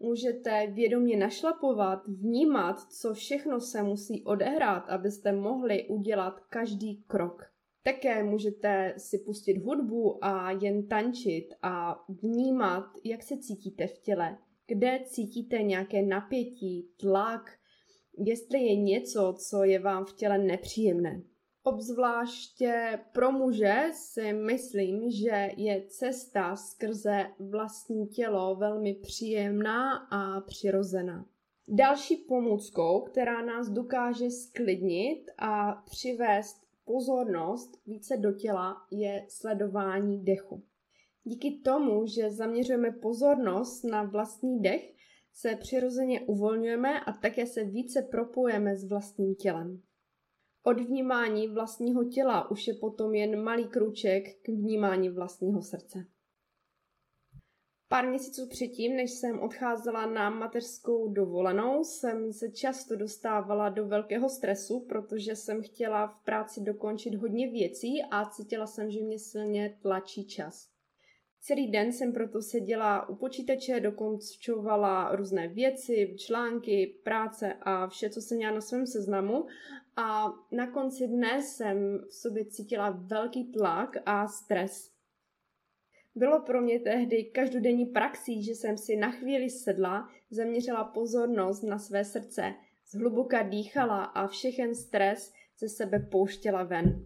Můžete 0.00 0.66
vědomě 0.66 1.16
našlapovat, 1.16 2.06
vnímat, 2.06 2.92
co 2.92 3.14
všechno 3.14 3.60
se 3.60 3.82
musí 3.82 4.24
odehrát, 4.24 4.88
abyste 4.88 5.32
mohli 5.32 5.88
udělat 5.88 6.40
každý 6.40 7.04
krok. 7.06 7.52
Také 7.82 8.24
můžete 8.24 8.94
si 8.96 9.18
pustit 9.18 9.58
hudbu 9.58 10.24
a 10.24 10.50
jen 10.50 10.88
tančit 10.88 11.54
a 11.62 12.04
vnímat, 12.08 12.84
jak 13.04 13.22
se 13.22 13.38
cítíte 13.38 13.86
v 13.86 13.98
těle, 13.98 14.38
kde 14.66 15.00
cítíte 15.04 15.62
nějaké 15.62 16.02
napětí, 16.02 16.90
tlak, 16.96 17.50
jestli 18.18 18.58
je 18.58 18.76
něco, 18.76 19.34
co 19.48 19.64
je 19.64 19.78
vám 19.78 20.04
v 20.04 20.12
těle 20.12 20.38
nepříjemné. 20.38 21.22
Obzvláště 21.68 22.98
pro 23.12 23.32
muže 23.32 23.82
si 23.92 24.32
myslím, 24.32 25.10
že 25.10 25.50
je 25.56 25.84
cesta 25.88 26.56
skrze 26.56 27.26
vlastní 27.38 28.06
tělo 28.06 28.56
velmi 28.56 28.94
příjemná 28.94 29.96
a 29.96 30.40
přirozená. 30.40 31.26
Další 31.68 32.16
pomůckou, 32.16 33.00
která 33.00 33.42
nás 33.44 33.68
dokáže 33.68 34.30
sklidnit 34.30 35.30
a 35.38 35.72
přivést 35.72 36.56
pozornost 36.84 37.70
více 37.86 38.16
do 38.16 38.32
těla, 38.32 38.76
je 38.90 39.26
sledování 39.28 40.24
dechu. 40.24 40.62
Díky 41.24 41.50
tomu, 41.50 42.06
že 42.06 42.30
zaměřujeme 42.30 42.90
pozornost 42.90 43.84
na 43.84 44.02
vlastní 44.02 44.60
dech, 44.60 44.94
se 45.32 45.56
přirozeně 45.56 46.20
uvolňujeme 46.20 47.00
a 47.00 47.12
také 47.12 47.46
se 47.46 47.64
více 47.64 48.02
propojeme 48.02 48.76
s 48.76 48.88
vlastním 48.88 49.34
tělem. 49.34 49.82
Od 50.62 50.80
vnímání 50.80 51.48
vlastního 51.48 52.04
těla 52.04 52.50
už 52.50 52.66
je 52.66 52.74
potom 52.74 53.14
jen 53.14 53.42
malý 53.42 53.68
kruček 53.68 54.24
k 54.42 54.48
vnímání 54.48 55.08
vlastního 55.08 55.62
srdce. 55.62 56.06
Pár 57.90 58.08
měsíců 58.08 58.48
předtím, 58.48 58.96
než 58.96 59.10
jsem 59.10 59.40
odcházela 59.40 60.06
na 60.06 60.30
mateřskou 60.30 61.12
dovolenou, 61.12 61.84
jsem 61.84 62.32
se 62.32 62.48
často 62.50 62.96
dostávala 62.96 63.68
do 63.68 63.86
velkého 63.86 64.28
stresu, 64.28 64.86
protože 64.88 65.36
jsem 65.36 65.62
chtěla 65.62 66.06
v 66.06 66.24
práci 66.24 66.60
dokončit 66.60 67.14
hodně 67.14 67.50
věcí 67.50 68.02
a 68.10 68.30
cítila 68.30 68.66
jsem, 68.66 68.90
že 68.90 69.02
mě 69.02 69.18
silně 69.18 69.78
tlačí 69.82 70.26
čas. 70.26 70.68
Celý 71.40 71.70
den 71.70 71.92
jsem 71.92 72.12
proto 72.12 72.42
seděla 72.42 73.08
u 73.08 73.16
počítače, 73.16 73.80
dokončovala 73.80 75.16
různé 75.16 75.48
věci, 75.48 76.14
články, 76.18 77.00
práce 77.04 77.54
a 77.62 77.86
vše, 77.86 78.10
co 78.10 78.20
jsem 78.20 78.36
měla 78.36 78.54
na 78.54 78.60
svém 78.60 78.86
seznamu. 78.86 79.46
A 80.00 80.32
na 80.52 80.70
konci 80.70 81.08
dne 81.08 81.42
jsem 81.42 81.98
v 82.08 82.14
sobě 82.14 82.44
cítila 82.44 82.90
velký 82.90 83.52
tlak 83.52 83.96
a 84.06 84.28
stres. 84.28 84.92
Bylo 86.14 86.40
pro 86.40 86.60
mě 86.60 86.80
tehdy 86.80 87.24
každodenní 87.24 87.86
praxí, 87.86 88.42
že 88.42 88.52
jsem 88.52 88.78
si 88.78 88.96
na 88.96 89.10
chvíli 89.10 89.50
sedla, 89.50 90.08
zaměřila 90.30 90.84
pozornost 90.84 91.62
na 91.62 91.78
své 91.78 92.04
srdce, 92.04 92.54
zhluboka 92.90 93.42
dýchala 93.42 94.04
a 94.04 94.26
všechen 94.26 94.74
stres 94.74 95.32
ze 95.58 95.68
sebe 95.68 95.98
pouštěla 95.98 96.62
ven. 96.62 97.04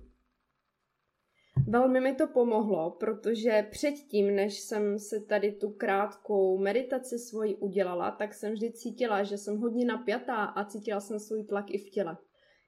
Velmi 1.68 2.00
mi 2.00 2.14
to 2.14 2.26
pomohlo, 2.26 2.90
protože 2.90 3.68
předtím, 3.70 4.36
než 4.36 4.60
jsem 4.60 4.98
se 4.98 5.20
tady 5.20 5.52
tu 5.52 5.70
krátkou 5.70 6.58
meditaci 6.58 7.18
svoji 7.18 7.56
udělala, 7.56 8.10
tak 8.10 8.34
jsem 8.34 8.52
vždy 8.52 8.72
cítila, 8.72 9.22
že 9.22 9.38
jsem 9.38 9.58
hodně 9.58 9.84
napjatá 9.84 10.44
a 10.44 10.64
cítila 10.64 11.00
jsem 11.00 11.18
svůj 11.18 11.44
tlak 11.44 11.70
i 11.70 11.78
v 11.78 11.90
těle. 11.90 12.16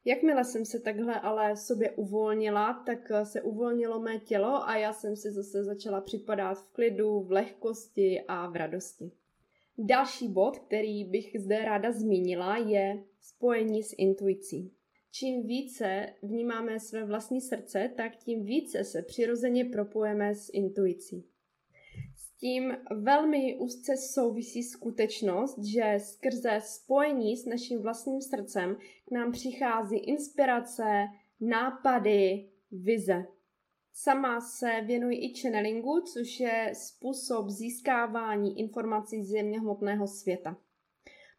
Jakmile 0.04 0.44
jsem 0.44 0.64
se 0.64 0.80
takhle 0.80 1.20
ale 1.20 1.56
sobě 1.56 1.90
uvolnila, 1.90 2.82
tak 2.86 3.12
se 3.24 3.42
uvolnilo 3.42 4.00
mé 4.00 4.18
tělo 4.18 4.68
a 4.68 4.76
já 4.76 4.92
jsem 4.92 5.16
si 5.16 5.30
zase 5.30 5.64
začala 5.64 6.00
připadat 6.00 6.58
v 6.58 6.72
klidu, 6.72 7.20
v 7.20 7.32
lehkosti 7.32 8.24
a 8.28 8.50
v 8.50 8.56
radosti. 8.56 9.10
Další 9.78 10.28
bod, 10.28 10.58
který 10.58 11.04
bych 11.04 11.36
zde 11.40 11.64
ráda 11.64 11.92
zmínila, 11.92 12.56
je 12.56 13.04
spojení 13.20 13.82
s 13.82 13.94
intuicí 13.98 14.74
čím 15.14 15.46
více 15.46 16.06
vnímáme 16.22 16.80
své 16.80 17.04
vlastní 17.04 17.40
srdce, 17.40 17.90
tak 17.96 18.16
tím 18.16 18.44
více 18.44 18.84
se 18.84 19.02
přirozeně 19.02 19.64
propojeme 19.64 20.34
s 20.34 20.50
intuicí. 20.52 21.24
Tím 22.40 22.76
velmi 22.90 23.56
úzce 23.58 23.96
souvisí 23.96 24.62
skutečnost, 24.62 25.58
že 25.58 25.98
skrze 25.98 26.60
spojení 26.64 27.36
s 27.36 27.46
naším 27.46 27.82
vlastním 27.82 28.20
srdcem 28.20 28.76
k 29.08 29.10
nám 29.10 29.32
přichází 29.32 29.96
inspirace, 29.96 31.06
nápady, 31.40 32.48
vize. 32.72 33.26
Sama 33.92 34.40
se 34.40 34.80
věnuji 34.86 35.16
i 35.16 35.34
channelingu, 35.40 36.00
což 36.00 36.40
je 36.40 36.72
způsob 36.74 37.48
získávání 37.48 38.58
informací 38.58 39.24
z 39.24 39.28
země 39.28 39.60
hmotného 39.60 40.06
světa. 40.06 40.56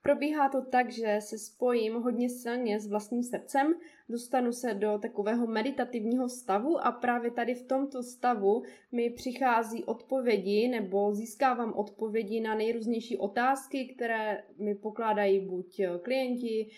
Probíhá 0.05 0.49
to 0.49 0.61
tak, 0.61 0.91
že 0.91 1.17
se 1.19 1.37
spojím 1.37 1.93
hodně 1.93 2.29
silně 2.29 2.79
s 2.79 2.87
vlastním 2.87 3.23
srdcem, 3.23 3.73
dostanu 4.09 4.51
se 4.51 4.73
do 4.73 4.99
takového 5.01 5.47
meditativního 5.47 6.29
stavu 6.29 6.85
a 6.85 6.91
právě 6.91 7.31
tady 7.31 7.55
v 7.55 7.67
tomto 7.67 8.03
stavu 8.03 8.63
mi 8.91 9.09
přichází 9.09 9.83
odpovědi 9.83 10.67
nebo 10.67 11.13
získávám 11.13 11.73
odpovědi 11.73 12.41
na 12.41 12.55
nejrůznější 12.55 13.17
otázky, 13.17 13.93
které 13.95 14.43
mi 14.57 14.75
pokládají 14.75 15.39
buď 15.39 15.81
klienti, 16.01 16.69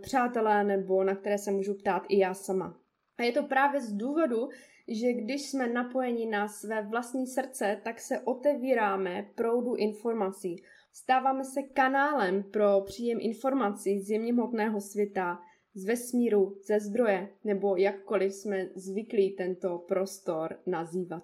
přátelé 0.00 0.64
nebo 0.64 1.04
na 1.04 1.14
které 1.14 1.38
se 1.38 1.50
můžu 1.50 1.74
ptát 1.74 2.02
i 2.08 2.18
já 2.18 2.34
sama. 2.34 2.78
A 3.18 3.22
je 3.22 3.32
to 3.32 3.42
právě 3.42 3.80
z 3.80 3.92
důvodu, 3.92 4.48
že 4.88 5.12
když 5.12 5.50
jsme 5.50 5.68
napojeni 5.68 6.26
na 6.26 6.48
své 6.48 6.82
vlastní 6.82 7.26
srdce, 7.26 7.80
tak 7.84 8.00
se 8.00 8.20
otevíráme 8.20 9.26
proudu 9.34 9.74
informací. 9.74 10.62
Stáváme 10.98 11.44
se 11.44 11.62
kanálem 11.62 12.42
pro 12.42 12.80
příjem 12.80 13.18
informací 13.20 14.00
z 14.00 14.10
jemněhmotného 14.10 14.80
světa, 14.80 15.38
z 15.74 15.84
vesmíru, 15.84 16.58
ze 16.66 16.80
zdroje, 16.80 17.28
nebo 17.44 17.76
jakkoliv 17.76 18.34
jsme 18.34 18.68
zvyklí 18.74 19.36
tento 19.36 19.78
prostor 19.78 20.58
nazývat. 20.66 21.22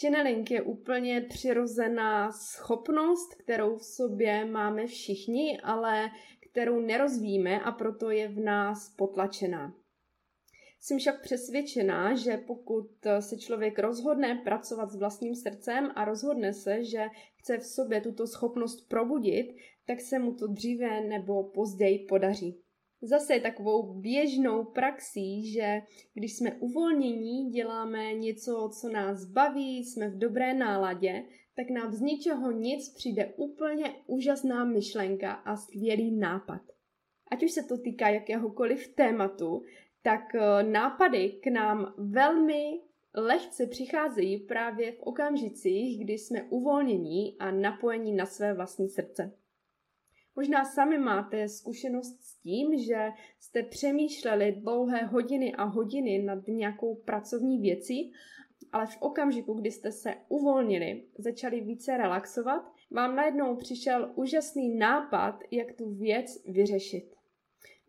Channeling 0.00 0.50
je 0.50 0.62
úplně 0.62 1.20
přirozená 1.20 2.32
schopnost, 2.32 3.34
kterou 3.34 3.76
v 3.76 3.84
sobě 3.84 4.44
máme 4.44 4.86
všichni, 4.86 5.60
ale 5.60 6.10
kterou 6.50 6.80
nerozvíjíme 6.80 7.60
a 7.60 7.72
proto 7.72 8.10
je 8.10 8.28
v 8.28 8.40
nás 8.40 8.94
potlačená. 8.96 9.74
Jsem 10.84 10.98
však 10.98 11.22
přesvědčená, 11.22 12.14
že 12.14 12.36
pokud 12.36 12.90
se 13.20 13.38
člověk 13.38 13.78
rozhodne 13.78 14.40
pracovat 14.44 14.90
s 14.90 14.96
vlastním 14.96 15.34
srdcem 15.34 15.90
a 15.94 16.04
rozhodne 16.04 16.52
se, 16.52 16.84
že 16.84 17.06
chce 17.36 17.58
v 17.58 17.66
sobě 17.66 18.00
tuto 18.00 18.26
schopnost 18.26 18.88
probudit, 18.88 19.56
tak 19.86 20.00
se 20.00 20.18
mu 20.18 20.34
to 20.34 20.46
dříve 20.46 21.00
nebo 21.00 21.44
později 21.44 21.98
podaří. 21.98 22.60
Zase 23.02 23.34
je 23.34 23.40
takovou 23.40 23.94
běžnou 24.00 24.64
praxí, 24.64 25.52
že 25.52 25.80
když 26.14 26.36
jsme 26.36 26.54
uvolnění, 26.54 27.50
děláme 27.50 28.14
něco, 28.14 28.70
co 28.80 28.88
nás 28.88 29.24
baví, 29.24 29.84
jsme 29.84 30.08
v 30.08 30.18
dobré 30.18 30.54
náladě, 30.54 31.24
tak 31.56 31.70
nám 31.70 31.92
z 31.92 32.00
ničeho 32.00 32.50
nic 32.50 32.88
přijde 32.88 33.34
úplně 33.36 33.94
úžasná 34.06 34.64
myšlenka 34.64 35.32
a 35.32 35.56
skvělý 35.56 36.16
nápad. 36.16 36.60
Ať 37.30 37.42
už 37.42 37.50
se 37.50 37.62
to 37.62 37.78
týká 37.78 38.08
jakéhokoliv 38.08 38.88
tématu, 38.88 39.62
tak 40.04 40.34
eh, 40.34 40.62
nápady 40.62 41.28
k 41.28 41.46
nám 41.46 41.94
velmi 41.98 42.80
lehce 43.14 43.66
přicházejí 43.66 44.38
právě 44.38 44.92
v 44.92 45.00
okamžicích, 45.00 46.04
kdy 46.04 46.12
jsme 46.12 46.42
uvolnění 46.42 47.36
a 47.38 47.50
napojení 47.50 48.12
na 48.12 48.26
své 48.26 48.54
vlastní 48.54 48.88
srdce. 48.88 49.32
Možná 50.36 50.64
sami 50.64 50.98
máte 50.98 51.48
zkušenost 51.48 52.22
s 52.22 52.40
tím, 52.42 52.78
že 52.78 53.08
jste 53.40 53.62
přemýšleli 53.62 54.52
dlouhé 54.52 55.04
hodiny 55.04 55.54
a 55.54 55.64
hodiny 55.64 56.22
nad 56.22 56.48
nějakou 56.48 56.94
pracovní 56.94 57.58
věcí, 57.58 58.12
ale 58.72 58.86
v 58.86 58.96
okamžiku, 59.00 59.54
kdy 59.54 59.70
jste 59.70 59.92
se 59.92 60.14
uvolnili, 60.28 61.04
začali 61.18 61.60
více 61.60 61.96
relaxovat, 61.96 62.72
vám 62.90 63.16
najednou 63.16 63.56
přišel 63.56 64.12
úžasný 64.14 64.74
nápad, 64.76 65.38
jak 65.50 65.72
tu 65.72 65.94
věc 65.94 66.44
vyřešit. 66.46 67.13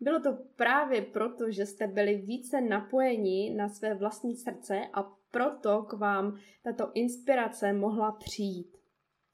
Bylo 0.00 0.20
to 0.20 0.38
právě 0.56 1.02
proto, 1.02 1.50
že 1.50 1.66
jste 1.66 1.86
byli 1.86 2.14
více 2.14 2.60
napojeni 2.60 3.54
na 3.56 3.68
své 3.68 3.94
vlastní 3.94 4.36
srdce 4.36 4.80
a 4.92 5.02
proto 5.30 5.82
k 5.82 5.92
vám 5.92 6.38
tato 6.62 6.90
inspirace 6.94 7.72
mohla 7.72 8.12
přijít. 8.12 8.76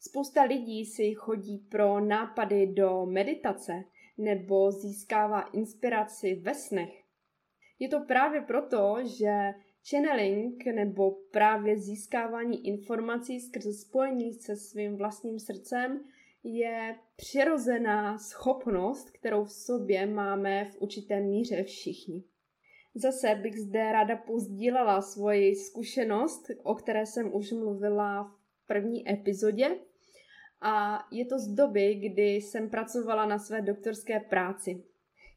Spousta 0.01 0.43
lidí 0.43 0.85
si 0.85 1.15
chodí 1.15 1.59
pro 1.59 2.01
nápady 2.01 2.67
do 2.67 3.07
meditace, 3.07 3.85
nebo 4.19 4.73
získává 4.73 5.41
inspiraci 5.41 6.35
ve 6.35 6.55
snech. 6.55 7.03
Je 7.79 7.89
to 7.89 8.01
právě 8.01 8.41
proto, 8.41 8.97
že 9.03 9.55
channeling 9.91 10.67
nebo 10.67 11.11
právě 11.11 11.79
získávání 11.79 12.67
informací 12.67 13.41
skrze 13.41 13.73
spojení 13.73 14.33
se 14.33 14.57
svým 14.57 14.97
vlastním 14.97 15.39
srdcem 15.39 16.05
je 16.45 16.99
přirozená 17.17 18.19
schopnost, 18.19 19.11
kterou 19.11 19.45
v 19.45 19.53
sobě 19.53 20.07
máme 20.07 20.65
v 20.65 20.83
určité 20.83 21.21
míře 21.21 21.63
všichni. 21.63 22.25
Zase 22.95 23.35
bych 23.35 23.61
zde 23.61 23.93
ráda 23.93 24.17
pozdílela 24.17 25.03
svoji 25.03 25.55
zkušenost, 25.55 26.51
o 26.63 26.75
které 26.75 27.07
jsem 27.07 27.35
už 27.35 27.53
mluvila 27.53 28.25
v 28.25 28.67
první 28.67 29.11
epizodě. 29.11 29.79
A 30.61 31.05
je 31.11 31.27
to 31.27 31.39
z 31.39 31.49
doby, 31.49 31.95
kdy 31.95 32.23
jsem 32.23 32.71
pracovala 32.71 33.27
na 33.27 33.39
své 33.39 33.63
doktorské 33.63 34.21
práci. 34.21 34.85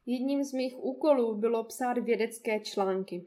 Jedním 0.06 0.44
z 0.44 0.54
mých 0.54 0.84
úkolů 0.84 1.36
bylo 1.36 1.64
psát 1.64 1.98
vědecké 1.98 2.60
články. 2.60 3.26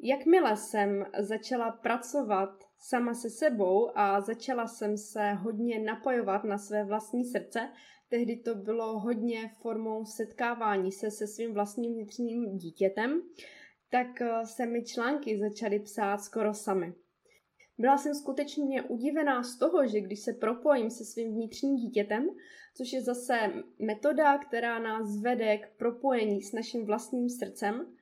Jakmile 0.00 0.56
jsem 0.56 1.06
začala 1.18 1.70
pracovat 1.70 2.71
sama 2.82 3.14
se 3.14 3.30
sebou 3.30 3.98
a 3.98 4.20
začala 4.20 4.66
jsem 4.66 4.96
se 4.96 5.32
hodně 5.32 5.78
napojovat 5.78 6.44
na 6.44 6.58
své 6.58 6.84
vlastní 6.84 7.24
srdce, 7.24 7.68
tehdy 8.08 8.36
to 8.36 8.54
bylo 8.54 8.98
hodně 8.98 9.50
formou 9.60 10.04
setkávání 10.04 10.92
se 10.92 11.10
se 11.10 11.26
svým 11.26 11.54
vlastním 11.54 11.94
vnitřním 11.94 12.58
dítětem, 12.58 13.22
tak 13.90 14.20
eh, 14.20 14.46
se 14.46 14.66
mi 14.66 14.84
články 14.84 15.38
začaly 15.38 15.80
psát 15.80 16.18
skoro 16.18 16.54
samy. 16.54 16.94
Byla 17.78 17.98
jsem 17.98 18.14
skutečně 18.14 18.82
udivená 18.82 19.42
z 19.42 19.58
toho, 19.58 19.86
že 19.86 20.00
když 20.00 20.20
se 20.20 20.32
propojím 20.32 20.90
se 20.90 21.04
svým 21.04 21.32
vnitřním 21.34 21.76
dítětem, 21.76 22.28
což 22.76 22.92
je 22.92 23.02
zase 23.02 23.52
metoda, 23.78 24.38
která 24.38 24.78
nás 24.78 25.20
vede 25.20 25.58
k 25.58 25.76
propojení 25.76 26.42
s 26.42 26.52
naším 26.52 26.86
vlastním 26.86 27.28
srdcem, 27.28 27.96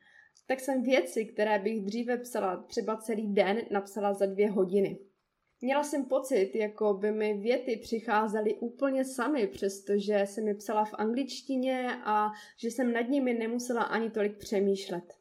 tak 0.51 0.61
jsem 0.61 0.83
věci, 0.83 1.25
které 1.25 1.59
bych 1.59 1.85
dříve 1.85 2.19
psala 2.19 2.57
třeba 2.57 2.97
celý 2.97 3.35
den, 3.35 3.63
napsala 3.71 4.15
za 4.15 4.27
dvě 4.27 4.51
hodiny. 4.51 4.99
Měla 5.61 5.85
jsem 5.85 6.05
pocit, 6.05 6.51
jako 6.55 6.95
by 6.95 7.13
mi 7.13 7.35
věty 7.35 7.77
přicházely 7.77 8.55
úplně 8.55 9.05
sami, 9.05 9.47
přestože 9.47 10.23
jsem 10.25 10.49
je 10.49 10.55
psala 10.55 10.85
v 10.85 10.95
angličtině 10.95 11.89
a 12.05 12.31
že 12.57 12.69
jsem 12.69 12.93
nad 12.93 13.01
nimi 13.01 13.35
nemusela 13.35 13.83
ani 13.83 14.11
tolik 14.11 14.39
přemýšlet. 14.39 15.20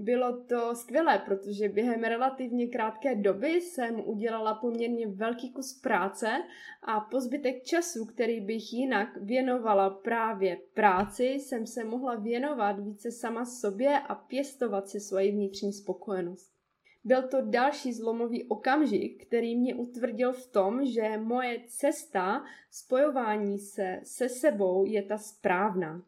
Bylo 0.00 0.40
to 0.44 0.74
skvělé, 0.74 1.18
protože 1.18 1.68
během 1.68 2.04
relativně 2.04 2.66
krátké 2.66 3.14
doby 3.14 3.48
jsem 3.48 4.02
udělala 4.04 4.54
poměrně 4.54 5.06
velký 5.08 5.52
kus 5.52 5.80
práce 5.80 6.42
a 6.82 7.00
po 7.00 7.20
zbytek 7.20 7.62
času, 7.62 8.06
který 8.06 8.40
bych 8.40 8.72
jinak 8.72 9.16
věnovala 9.16 9.90
právě 9.90 10.56
práci, 10.74 11.24
jsem 11.24 11.66
se 11.66 11.84
mohla 11.84 12.14
věnovat 12.14 12.80
více 12.80 13.10
sama 13.10 13.44
sobě 13.44 13.98
a 13.98 14.14
pěstovat 14.14 14.88
si 14.88 15.00
svoji 15.00 15.32
vnitřní 15.32 15.72
spokojenost. 15.72 16.52
Byl 17.04 17.28
to 17.28 17.40
další 17.40 17.92
zlomový 17.92 18.48
okamžik, 18.48 19.26
který 19.26 19.56
mě 19.56 19.74
utvrdil 19.74 20.32
v 20.32 20.46
tom, 20.46 20.84
že 20.84 21.18
moje 21.18 21.60
cesta 21.66 22.44
spojování 22.70 23.58
se 23.58 24.00
se 24.04 24.28
sebou 24.28 24.84
je 24.84 25.02
ta 25.02 25.18
správná. 25.18 26.02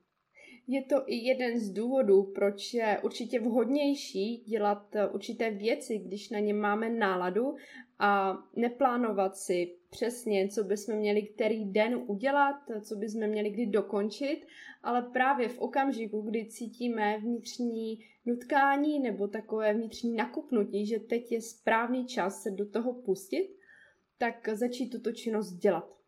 Je 0.73 0.83
to 0.83 1.03
i 1.07 1.17
jeden 1.17 1.61
z 1.61 1.71
důvodů, 1.71 2.23
proč 2.23 2.75
je 2.75 2.99
určitě 3.03 3.41
vhodnější 3.41 4.37
dělat 4.37 4.97
eh, 4.97 5.09
určité 5.09 5.51
věci, 5.51 5.99
když 5.99 6.31
na 6.31 6.39
ně 6.39 6.55
máme 6.55 6.91
náladu 6.91 7.57
a 7.99 8.39
neplánovat 8.57 9.37
si 9.37 9.77
přesně, 9.91 10.49
co 10.49 10.65
bychom 10.65 10.95
měli 10.95 11.23
který 11.23 11.65
den 11.65 12.05
udělat, 12.07 12.57
co 12.81 12.97
bychom 12.97 13.27
měli 13.27 13.51
kdy 13.51 13.67
dokončit, 13.67 14.47
ale 14.83 15.03
právě 15.03 15.49
v 15.49 15.59
okamžiku, 15.59 16.21
kdy 16.21 16.47
cítíme 16.47 17.19
vnitřní 17.19 17.99
nutkání 18.27 19.01
nebo 19.01 19.29
takové 19.29 19.75
vnitřní 19.75 20.13
nakupnutí, 20.13 20.87
že 20.87 20.99
teď 20.99 21.33
je 21.33 21.41
správný 21.41 22.07
čas 22.07 22.43
se 22.43 22.51
do 22.51 22.71
toho 22.71 22.95
pustit, 22.95 23.57
tak 24.19 24.49
začít 24.49 24.91
tuto 24.91 25.13
činnost 25.13 25.53
dělat. 25.53 26.00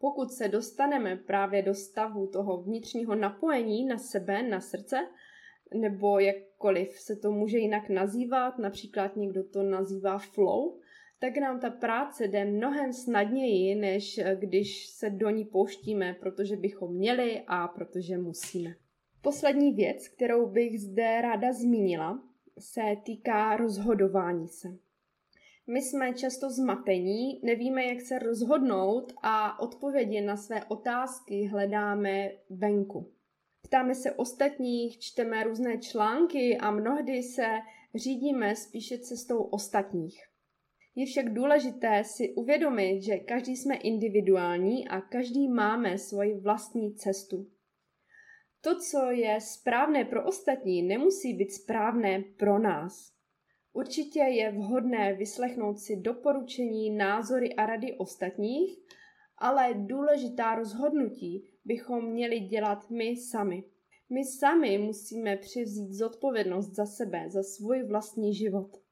Pokud 0.00 0.32
se 0.32 0.48
dostaneme 0.48 1.16
právě 1.16 1.62
do 1.62 1.74
stavu 1.74 2.26
toho 2.26 2.62
vnitřního 2.62 3.14
napojení 3.14 3.84
na 3.84 3.98
sebe, 3.98 4.42
na 4.42 4.60
srdce, 4.60 4.96
nebo 5.74 6.18
jakkoliv 6.18 6.90
se 6.90 7.16
to 7.16 7.30
může 7.30 7.58
jinak 7.58 7.88
nazývat, 7.88 8.58
například 8.58 9.16
někdo 9.16 9.44
to 9.44 9.62
nazývá 9.62 10.18
flow, 10.18 10.78
tak 11.18 11.36
nám 11.36 11.60
ta 11.60 11.70
práce 11.70 12.28
jde 12.28 12.44
mnohem 12.44 12.92
snadněji, 12.92 13.74
než 13.74 14.20
když 14.34 14.86
se 14.86 15.10
do 15.10 15.30
ní 15.30 15.44
pouštíme, 15.44 16.14
protože 16.20 16.56
bychom 16.56 16.94
měli 16.94 17.42
a 17.46 17.68
protože 17.68 18.18
musíme. 18.18 18.74
Poslední 19.22 19.72
věc, 19.72 20.08
kterou 20.08 20.46
bych 20.46 20.80
zde 20.80 21.20
ráda 21.22 21.52
zmínila, 21.52 22.22
se 22.58 22.80
týká 23.04 23.56
rozhodování 23.56 24.48
se. 24.48 24.68
My 25.72 25.82
jsme 25.82 26.14
často 26.14 26.50
zmatení, 26.50 27.40
nevíme, 27.42 27.84
jak 27.84 28.00
se 28.00 28.18
rozhodnout 28.18 29.12
a 29.22 29.60
odpovědi 29.60 30.20
na 30.20 30.36
své 30.36 30.64
otázky 30.64 31.46
hledáme 31.46 32.30
venku. 32.50 33.12
Ptáme 33.62 33.94
se 33.94 34.12
ostatních, 34.12 34.98
čteme 34.98 35.44
různé 35.44 35.78
články 35.78 36.58
a 36.58 36.70
mnohdy 36.70 37.22
se 37.22 37.46
řídíme 37.94 38.56
spíše 38.56 38.98
cestou 38.98 39.42
ostatních. 39.42 40.20
Je 40.94 41.06
však 41.06 41.34
důležité 41.34 42.04
si 42.04 42.34
uvědomit, 42.34 43.02
že 43.02 43.16
každý 43.16 43.56
jsme 43.56 43.76
individuální 43.76 44.88
a 44.88 45.00
každý 45.00 45.48
máme 45.48 45.98
svoji 45.98 46.40
vlastní 46.40 46.94
cestu. 46.94 47.46
To, 48.60 48.78
co 48.78 49.10
je 49.10 49.40
správné 49.40 50.04
pro 50.04 50.26
ostatní, 50.26 50.82
nemusí 50.82 51.34
být 51.34 51.52
správné 51.52 52.24
pro 52.36 52.58
nás. 52.58 53.19
Určitě 53.72 54.20
je 54.20 54.52
vhodné 54.52 55.14
vyslechnout 55.14 55.78
si 55.78 55.96
doporučení, 55.96 56.90
názory 56.90 57.54
a 57.54 57.66
rady 57.66 57.96
ostatních, 57.96 58.78
ale 59.38 59.74
důležitá 59.74 60.54
rozhodnutí 60.54 61.44
bychom 61.64 62.04
měli 62.04 62.40
dělat 62.40 62.90
my 62.90 63.16
sami. 63.16 63.64
My 64.10 64.24
sami 64.24 64.78
musíme 64.78 65.36
převzít 65.36 65.92
zodpovědnost 65.92 66.74
za 66.74 66.86
sebe, 66.86 67.30
za 67.30 67.42
svůj 67.42 67.82
vlastní 67.82 68.34
život. 68.34 68.82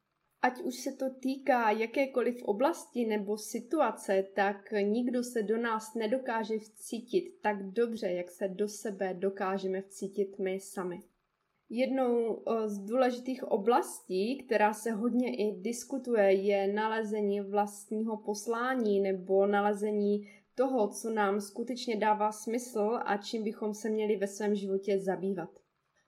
Ať 0.42 0.62
už 0.62 0.74
se 0.76 0.92
to 0.92 1.10
týká 1.10 1.70
jakékoliv 1.70 2.42
oblasti 2.42 3.06
nebo 3.06 3.38
situace, 3.38 4.24
tak 4.34 4.72
nikdo 4.82 5.24
se 5.24 5.42
do 5.42 5.56
nás 5.56 5.94
nedokáže 5.94 6.58
vcítit 6.58 7.40
tak 7.42 7.62
dobře, 7.62 8.10
jak 8.10 8.30
se 8.30 8.48
do 8.48 8.68
sebe 8.68 9.14
dokážeme 9.14 9.82
vcítit 9.82 10.38
my 10.38 10.60
sami. 10.60 11.02
Jednou 11.70 12.42
z 12.66 12.78
důležitých 12.78 13.44
oblastí, 13.44 14.38
která 14.38 14.72
se 14.72 14.90
hodně 14.90 15.36
i 15.36 15.60
diskutuje, 15.60 16.32
je 16.32 16.72
nalezení 16.72 17.40
vlastního 17.40 18.16
poslání 18.16 19.00
nebo 19.00 19.46
nalezení 19.46 20.28
toho, 20.54 20.88
co 20.88 21.10
nám 21.10 21.40
skutečně 21.40 21.96
dává 21.96 22.32
smysl 22.32 22.98
a 23.04 23.16
čím 23.16 23.44
bychom 23.44 23.74
se 23.74 23.90
měli 23.90 24.16
ve 24.16 24.26
svém 24.26 24.54
životě 24.54 24.98
zabývat. 24.98 25.50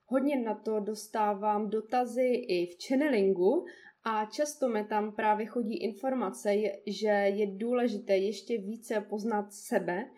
Hodně 0.05 0.39
na 0.39 0.55
to 0.55 0.79
dostávám 0.79 1.69
dotazy 1.69 2.27
i 2.27 2.65
v 2.65 2.77
channelingu 2.87 3.65
a 4.03 4.25
často 4.25 4.67
mi 4.67 4.85
tam 4.85 5.11
právě 5.11 5.45
chodí 5.45 5.77
informace, 5.77 6.55
že 6.87 7.07
je 7.07 7.47
důležité 7.47 8.17
ještě 8.17 8.57
více 8.57 9.01
poznat 9.09 9.53
sebe 9.53 10.09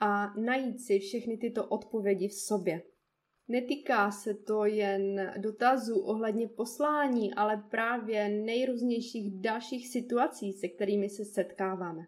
a 0.00 0.34
najít 0.34 0.80
si 0.80 0.98
všechny 0.98 1.36
tyto 1.36 1.66
odpovědi 1.66 2.28
v 2.28 2.34
sobě. 2.34 2.82
Netýká 3.48 4.10
se 4.10 4.34
to 4.34 4.64
jen 4.64 5.32
dotazů 5.38 6.00
ohledně 6.00 6.48
poslání, 6.48 7.34
ale 7.34 7.62
právě 7.70 8.28
nejrůznějších 8.28 9.40
dalších 9.40 9.88
situací, 9.88 10.52
se 10.52 10.68
kterými 10.68 11.08
se 11.08 11.24
setkáváme. 11.24 12.02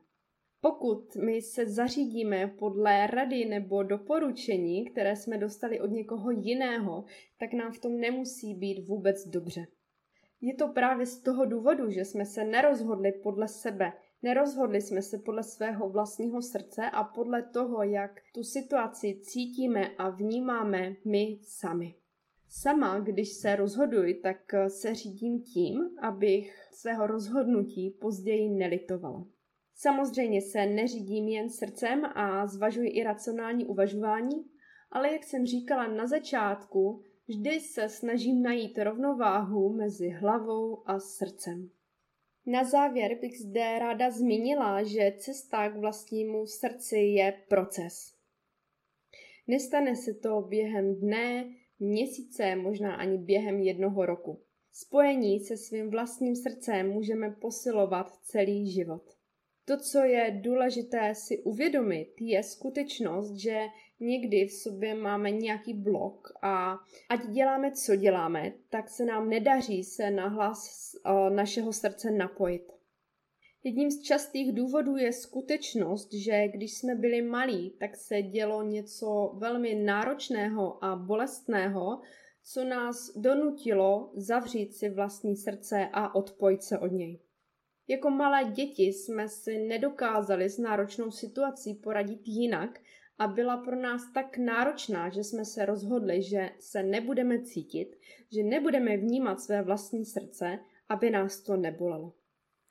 Pokud 0.60 1.16
my 1.16 1.42
se 1.42 1.66
zařídíme 1.66 2.46
podle 2.58 3.06
rady 3.06 3.44
nebo 3.44 3.82
doporučení, 3.82 4.84
které 4.84 5.16
jsme 5.16 5.38
dostali 5.38 5.80
od 5.80 5.90
někoho 5.90 6.30
jiného, 6.30 7.04
tak 7.38 7.52
nám 7.52 7.72
v 7.72 7.80
tom 7.80 8.00
nemusí 8.00 8.54
být 8.54 8.88
vůbec 8.88 9.28
dobře. 9.28 9.66
Je 10.40 10.54
to 10.54 10.68
právě 10.68 11.06
z 11.06 11.22
toho 11.22 11.44
důvodu, 11.44 11.90
že 11.90 12.04
jsme 12.04 12.24
se 12.24 12.44
nerozhodli 12.44 13.12
podle 13.12 13.48
sebe, 13.48 13.92
Nerozhodli 14.22 14.80
jsme 14.80 15.02
se 15.02 15.18
podle 15.18 15.42
svého 15.42 15.88
vlastního 15.88 16.42
srdce 16.42 16.90
a 16.90 17.04
podle 17.04 17.42
toho, 17.42 17.82
jak 17.82 18.20
tu 18.34 18.42
situaci 18.42 19.20
cítíme 19.22 19.88
a 19.98 20.10
vnímáme 20.10 20.96
my 21.04 21.38
sami. 21.42 21.94
Sama, 22.48 23.00
když 23.00 23.32
se 23.32 23.56
rozhoduji, 23.56 24.14
tak 24.14 24.54
se 24.68 24.94
řídím 24.94 25.42
tím, 25.42 25.90
abych 26.02 26.68
svého 26.72 27.06
rozhodnutí 27.06 27.90
později 27.90 28.48
nelitovala. 28.48 29.26
Samozřejmě 29.74 30.42
se 30.42 30.66
neřídím 30.66 31.28
jen 31.28 31.50
srdcem 31.50 32.04
a 32.04 32.46
zvažuji 32.46 32.88
i 32.88 33.04
racionální 33.04 33.66
uvažování, 33.66 34.44
ale 34.90 35.12
jak 35.12 35.24
jsem 35.24 35.46
říkala 35.46 35.86
na 35.86 36.06
začátku, 36.06 37.02
vždy 37.28 37.60
se 37.60 37.88
snažím 37.88 38.42
najít 38.42 38.78
rovnováhu 38.78 39.72
mezi 39.72 40.08
hlavou 40.08 40.82
a 40.86 40.98
srdcem. 40.98 41.70
Na 42.46 42.64
závěr 42.64 43.18
bych 43.20 43.38
zde 43.38 43.78
ráda 43.78 44.10
zmínila, 44.10 44.82
že 44.82 45.14
cesta 45.18 45.68
k 45.68 45.76
vlastnímu 45.76 46.46
srdci 46.46 46.96
je 46.96 47.42
proces. 47.48 48.14
Nestane 49.46 49.96
se 49.96 50.14
to 50.14 50.40
během 50.40 50.94
dne, 50.94 51.54
měsíce, 51.78 52.56
možná 52.56 52.94
ani 52.94 53.18
během 53.18 53.58
jednoho 53.60 54.06
roku. 54.06 54.42
Spojení 54.72 55.40
se 55.40 55.56
svým 55.56 55.90
vlastním 55.90 56.36
srdcem 56.36 56.90
můžeme 56.90 57.30
posilovat 57.30 58.16
celý 58.22 58.72
život. 58.72 59.19
To, 59.70 59.76
co 59.76 59.98
je 59.98 60.40
důležité 60.40 61.14
si 61.14 61.38
uvědomit, 61.38 62.14
je 62.20 62.42
skutečnost, 62.42 63.34
že 63.34 63.60
někdy 64.00 64.46
v 64.46 64.52
sobě 64.52 64.94
máme 64.94 65.30
nějaký 65.30 65.74
blok 65.74 66.28
a 66.42 66.78
ať 67.08 67.26
děláme, 67.26 67.72
co 67.72 67.96
děláme, 67.96 68.52
tak 68.70 68.88
se 68.88 69.04
nám 69.04 69.28
nedaří 69.28 69.84
se 69.84 70.10
na 70.10 70.28
hlas 70.28 70.92
našeho 71.34 71.72
srdce 71.72 72.10
napojit. 72.10 72.72
Jedním 73.64 73.90
z 73.90 74.02
častých 74.02 74.52
důvodů 74.52 74.96
je 74.96 75.12
skutečnost, 75.12 76.12
že 76.12 76.48
když 76.48 76.78
jsme 76.78 76.94
byli 76.94 77.22
malí, 77.22 77.70
tak 77.80 77.96
se 77.96 78.22
dělo 78.22 78.62
něco 78.62 79.32
velmi 79.34 79.74
náročného 79.74 80.84
a 80.84 80.96
bolestného, 80.96 82.00
co 82.44 82.64
nás 82.64 83.12
donutilo 83.16 84.12
zavřít 84.14 84.74
si 84.74 84.88
vlastní 84.88 85.36
srdce 85.36 85.88
a 85.92 86.14
odpojit 86.14 86.62
se 86.62 86.78
od 86.78 86.92
něj. 86.92 87.20
Jako 87.90 88.10
malé 88.10 88.44
děti 88.44 88.82
jsme 88.82 89.28
si 89.28 89.58
nedokázali 89.58 90.50
s 90.50 90.58
náročnou 90.58 91.10
situací 91.10 91.74
poradit 91.74 92.20
jinak 92.24 92.80
a 93.18 93.26
byla 93.26 93.56
pro 93.56 93.76
nás 93.76 94.02
tak 94.14 94.38
náročná, 94.38 95.08
že 95.08 95.24
jsme 95.24 95.44
se 95.44 95.66
rozhodli, 95.66 96.22
že 96.22 96.50
se 96.58 96.82
nebudeme 96.82 97.42
cítit, 97.42 97.96
že 98.32 98.42
nebudeme 98.42 98.96
vnímat 98.96 99.40
své 99.40 99.62
vlastní 99.62 100.04
srdce, 100.04 100.58
aby 100.88 101.10
nás 101.10 101.40
to 101.40 101.56
nebolelo. 101.56 102.14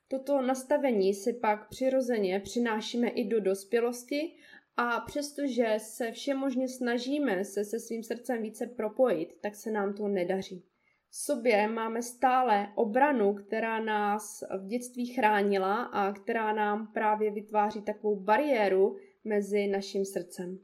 Toto 0.07 0.41
nastavení 0.41 1.13
si 1.13 1.33
pak 1.33 1.69
přirozeně 1.69 2.39
přinášíme 2.39 3.09
i 3.09 3.27
do 3.27 3.39
dospělosti 3.39 4.35
a 4.77 4.99
přestože 4.99 5.75
se 5.77 6.11
všemožně 6.11 6.67
snažíme 6.67 7.45
se 7.45 7.65
se 7.65 7.79
svým 7.79 8.03
srdcem 8.03 8.41
více 8.41 8.67
propojit, 8.67 9.37
tak 9.41 9.55
se 9.55 9.71
nám 9.71 9.93
to 9.93 10.07
nedaří. 10.07 10.68
Sobě 11.11 11.67
máme 11.67 12.01
stále 12.01 12.67
obranu, 12.75 13.33
která 13.33 13.79
nás 13.79 14.43
v 14.59 14.67
dětství 14.67 15.05
chránila 15.05 15.83
a 15.83 16.13
která 16.13 16.53
nám 16.53 16.87
právě 16.93 17.31
vytváří 17.31 17.81
takovou 17.81 18.15
bariéru 18.15 18.97
mezi 19.23 19.67
naším 19.67 20.05
srdcem. 20.05 20.59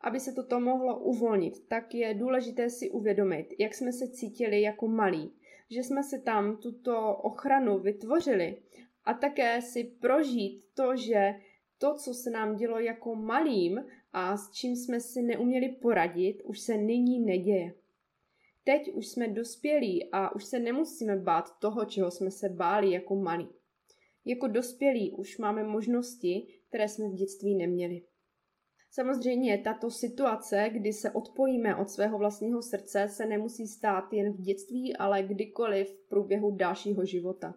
Aby 0.00 0.20
se 0.20 0.32
toto 0.32 0.60
mohlo 0.60 1.00
uvolnit, 1.00 1.68
tak 1.68 1.94
je 1.94 2.14
důležité 2.14 2.70
si 2.70 2.90
uvědomit, 2.90 3.46
jak 3.58 3.74
jsme 3.74 3.92
se 3.92 4.08
cítili 4.08 4.62
jako 4.62 4.88
malí, 4.88 5.32
že 5.70 5.82
jsme 5.82 6.02
si 6.02 6.22
tam 6.22 6.56
tuto 6.56 7.16
ochranu 7.16 7.78
vytvořili 7.78 8.56
a 9.04 9.14
také 9.14 9.62
si 9.62 9.84
prožít 9.84 10.64
to, 10.74 10.96
že 10.96 11.34
to, 11.78 11.94
co 11.94 12.14
se 12.14 12.30
nám 12.30 12.56
dělo 12.56 12.78
jako 12.78 13.14
malým 13.14 13.84
a 14.12 14.36
s 14.36 14.50
čím 14.50 14.76
jsme 14.76 15.00
si 15.00 15.22
neuměli 15.22 15.68
poradit, 15.68 16.42
už 16.44 16.60
se 16.60 16.76
nyní 16.76 17.20
neděje. 17.20 17.74
Teď 18.64 18.92
už 18.92 19.08
jsme 19.08 19.28
dospělí 19.28 20.08
a 20.12 20.34
už 20.34 20.44
se 20.44 20.58
nemusíme 20.58 21.16
bát 21.16 21.58
toho, 21.60 21.84
čeho 21.84 22.10
jsme 22.10 22.30
se 22.30 22.48
báli 22.48 22.90
jako 22.90 23.16
malí. 23.16 23.48
Jako 24.24 24.46
dospělí 24.46 25.12
už 25.12 25.38
máme 25.38 25.64
možnosti, 25.64 26.46
které 26.68 26.88
jsme 26.88 27.08
v 27.08 27.14
dětství 27.14 27.54
neměli. 27.54 28.02
Samozřejmě 28.90 29.58
tato 29.58 29.90
situace, 29.90 30.70
kdy 30.72 30.92
se 30.92 31.10
odpojíme 31.10 31.76
od 31.76 31.90
svého 31.90 32.18
vlastního 32.18 32.62
srdce, 32.62 33.08
se 33.08 33.26
nemusí 33.26 33.66
stát 33.66 34.12
jen 34.12 34.32
v 34.32 34.40
dětství, 34.40 34.96
ale 34.96 35.22
kdykoliv 35.22 35.88
v 35.88 36.08
průběhu 36.08 36.56
dalšího 36.56 37.04
života. 37.04 37.54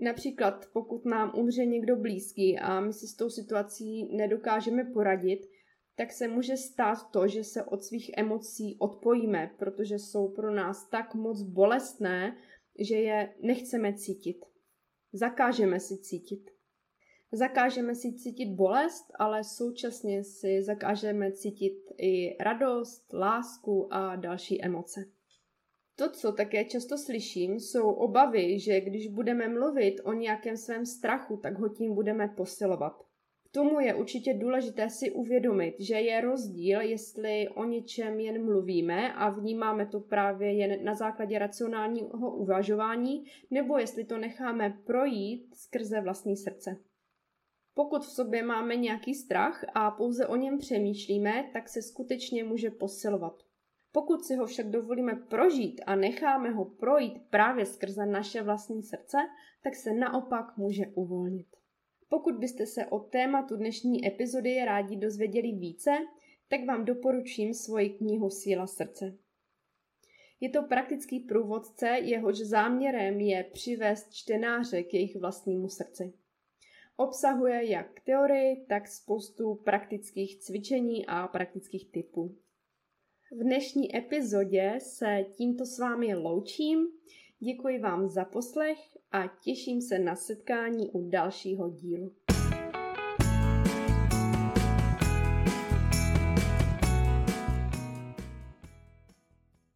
Například 0.00 0.66
pokud 0.72 1.04
nám 1.04 1.32
umře 1.38 1.66
někdo 1.66 1.96
blízký 1.96 2.58
a 2.58 2.80
my 2.80 2.92
si 2.92 3.06
s 3.06 3.16
tou 3.16 3.30
situací 3.30 4.16
nedokážeme 4.16 4.84
poradit, 4.84 5.48
tak 5.96 6.12
se 6.12 6.28
může 6.28 6.56
stát 6.56 7.10
to, 7.10 7.28
že 7.28 7.44
se 7.44 7.64
od 7.64 7.84
svých 7.84 8.10
emocí 8.16 8.76
odpojíme, 8.78 9.54
protože 9.58 9.98
jsou 9.98 10.28
pro 10.28 10.54
nás 10.54 10.88
tak 10.88 11.14
moc 11.14 11.42
bolestné, 11.42 12.36
že 12.78 12.96
je 12.96 13.34
nechceme 13.42 13.94
cítit. 13.94 14.36
Zakážeme 15.12 15.80
si 15.80 15.98
cítit. 15.98 16.50
Zakážeme 17.32 17.94
si 17.94 18.12
cítit 18.12 18.54
bolest, 18.54 19.06
ale 19.18 19.44
současně 19.44 20.24
si 20.24 20.62
zakážeme 20.62 21.32
cítit 21.32 21.74
i 21.98 22.36
radost, 22.42 23.12
lásku 23.12 23.94
a 23.94 24.16
další 24.16 24.64
emoce. 24.64 25.04
To, 25.96 26.10
co 26.10 26.32
také 26.32 26.64
často 26.64 26.98
slyším, 26.98 27.60
jsou 27.60 27.90
obavy, 27.90 28.58
že 28.60 28.80
když 28.80 29.08
budeme 29.08 29.48
mluvit 29.48 30.00
o 30.04 30.12
nějakém 30.12 30.56
svém 30.56 30.86
strachu, 30.86 31.36
tak 31.36 31.58
ho 31.58 31.68
tím 31.68 31.94
budeme 31.94 32.28
posilovat. 32.28 33.13
Tomu 33.54 33.80
je 33.80 33.94
určitě 33.94 34.34
důležité 34.34 34.90
si 34.90 35.10
uvědomit, 35.10 35.74
že 35.78 35.94
je 35.94 36.20
rozdíl, 36.20 36.80
jestli 36.80 37.48
o 37.48 37.64
něčem 37.64 38.20
jen 38.20 38.44
mluvíme 38.44 39.12
a 39.12 39.30
vnímáme 39.30 39.86
to 39.86 40.00
právě 40.00 40.52
jen 40.52 40.84
na 40.84 40.94
základě 40.94 41.38
racionálního 41.38 42.36
uvažování, 42.36 43.24
nebo 43.50 43.78
jestli 43.78 44.04
to 44.04 44.18
necháme 44.18 44.78
projít 44.86 45.54
skrze 45.54 46.00
vlastní 46.00 46.36
srdce. 46.36 46.76
Pokud 47.74 48.02
v 48.02 48.12
sobě 48.12 48.42
máme 48.42 48.76
nějaký 48.76 49.14
strach 49.14 49.64
a 49.74 49.90
pouze 49.90 50.26
o 50.26 50.36
něm 50.36 50.58
přemýšlíme, 50.58 51.50
tak 51.52 51.68
se 51.68 51.82
skutečně 51.82 52.44
může 52.44 52.70
posilovat. 52.70 53.42
Pokud 53.92 54.24
si 54.24 54.36
ho 54.36 54.46
však 54.46 54.70
dovolíme 54.70 55.14
prožít 55.14 55.80
a 55.86 55.96
necháme 55.96 56.50
ho 56.50 56.64
projít 56.64 57.22
právě 57.30 57.66
skrze 57.66 58.06
naše 58.06 58.42
vlastní 58.42 58.82
srdce, 58.82 59.18
tak 59.64 59.74
se 59.74 59.92
naopak 59.92 60.56
může 60.56 60.86
uvolnit. 60.94 61.53
Pokud 62.14 62.34
byste 62.34 62.66
se 62.66 62.86
o 62.86 62.98
tématu 62.98 63.56
dnešní 63.56 64.06
epizody 64.06 64.64
rádi 64.64 64.96
dozvěděli 64.96 65.52
více, 65.52 65.90
tak 66.48 66.66
vám 66.66 66.84
doporučím 66.84 67.54
svoji 67.54 67.90
knihu 67.90 68.30
Síla 68.30 68.66
srdce. 68.66 69.18
Je 70.40 70.48
to 70.48 70.62
praktický 70.62 71.20
průvodce, 71.20 71.88
jehož 71.88 72.38
záměrem 72.38 73.20
je 73.20 73.44
přivést 73.52 74.12
čtenáře 74.12 74.82
k 74.82 74.94
jejich 74.94 75.16
vlastnímu 75.16 75.68
srdci. 75.68 76.12
Obsahuje 76.96 77.70
jak 77.70 78.00
teorii, 78.00 78.64
tak 78.68 78.88
spoustu 78.88 79.54
praktických 79.54 80.38
cvičení 80.38 81.06
a 81.06 81.28
praktických 81.28 81.90
typů. 81.90 82.36
V 83.32 83.42
dnešní 83.42 83.96
epizodě 83.96 84.74
se 84.78 85.24
tímto 85.36 85.66
s 85.66 85.78
vámi 85.78 86.14
loučím. 86.14 86.86
Děkuji 87.44 87.78
vám 87.78 88.08
za 88.08 88.24
poslech 88.24 88.78
a 89.12 89.26
těším 89.26 89.82
se 89.82 89.98
na 89.98 90.16
setkání 90.16 90.90
u 90.90 91.08
dalšího 91.08 91.70
dílu. 91.70 92.12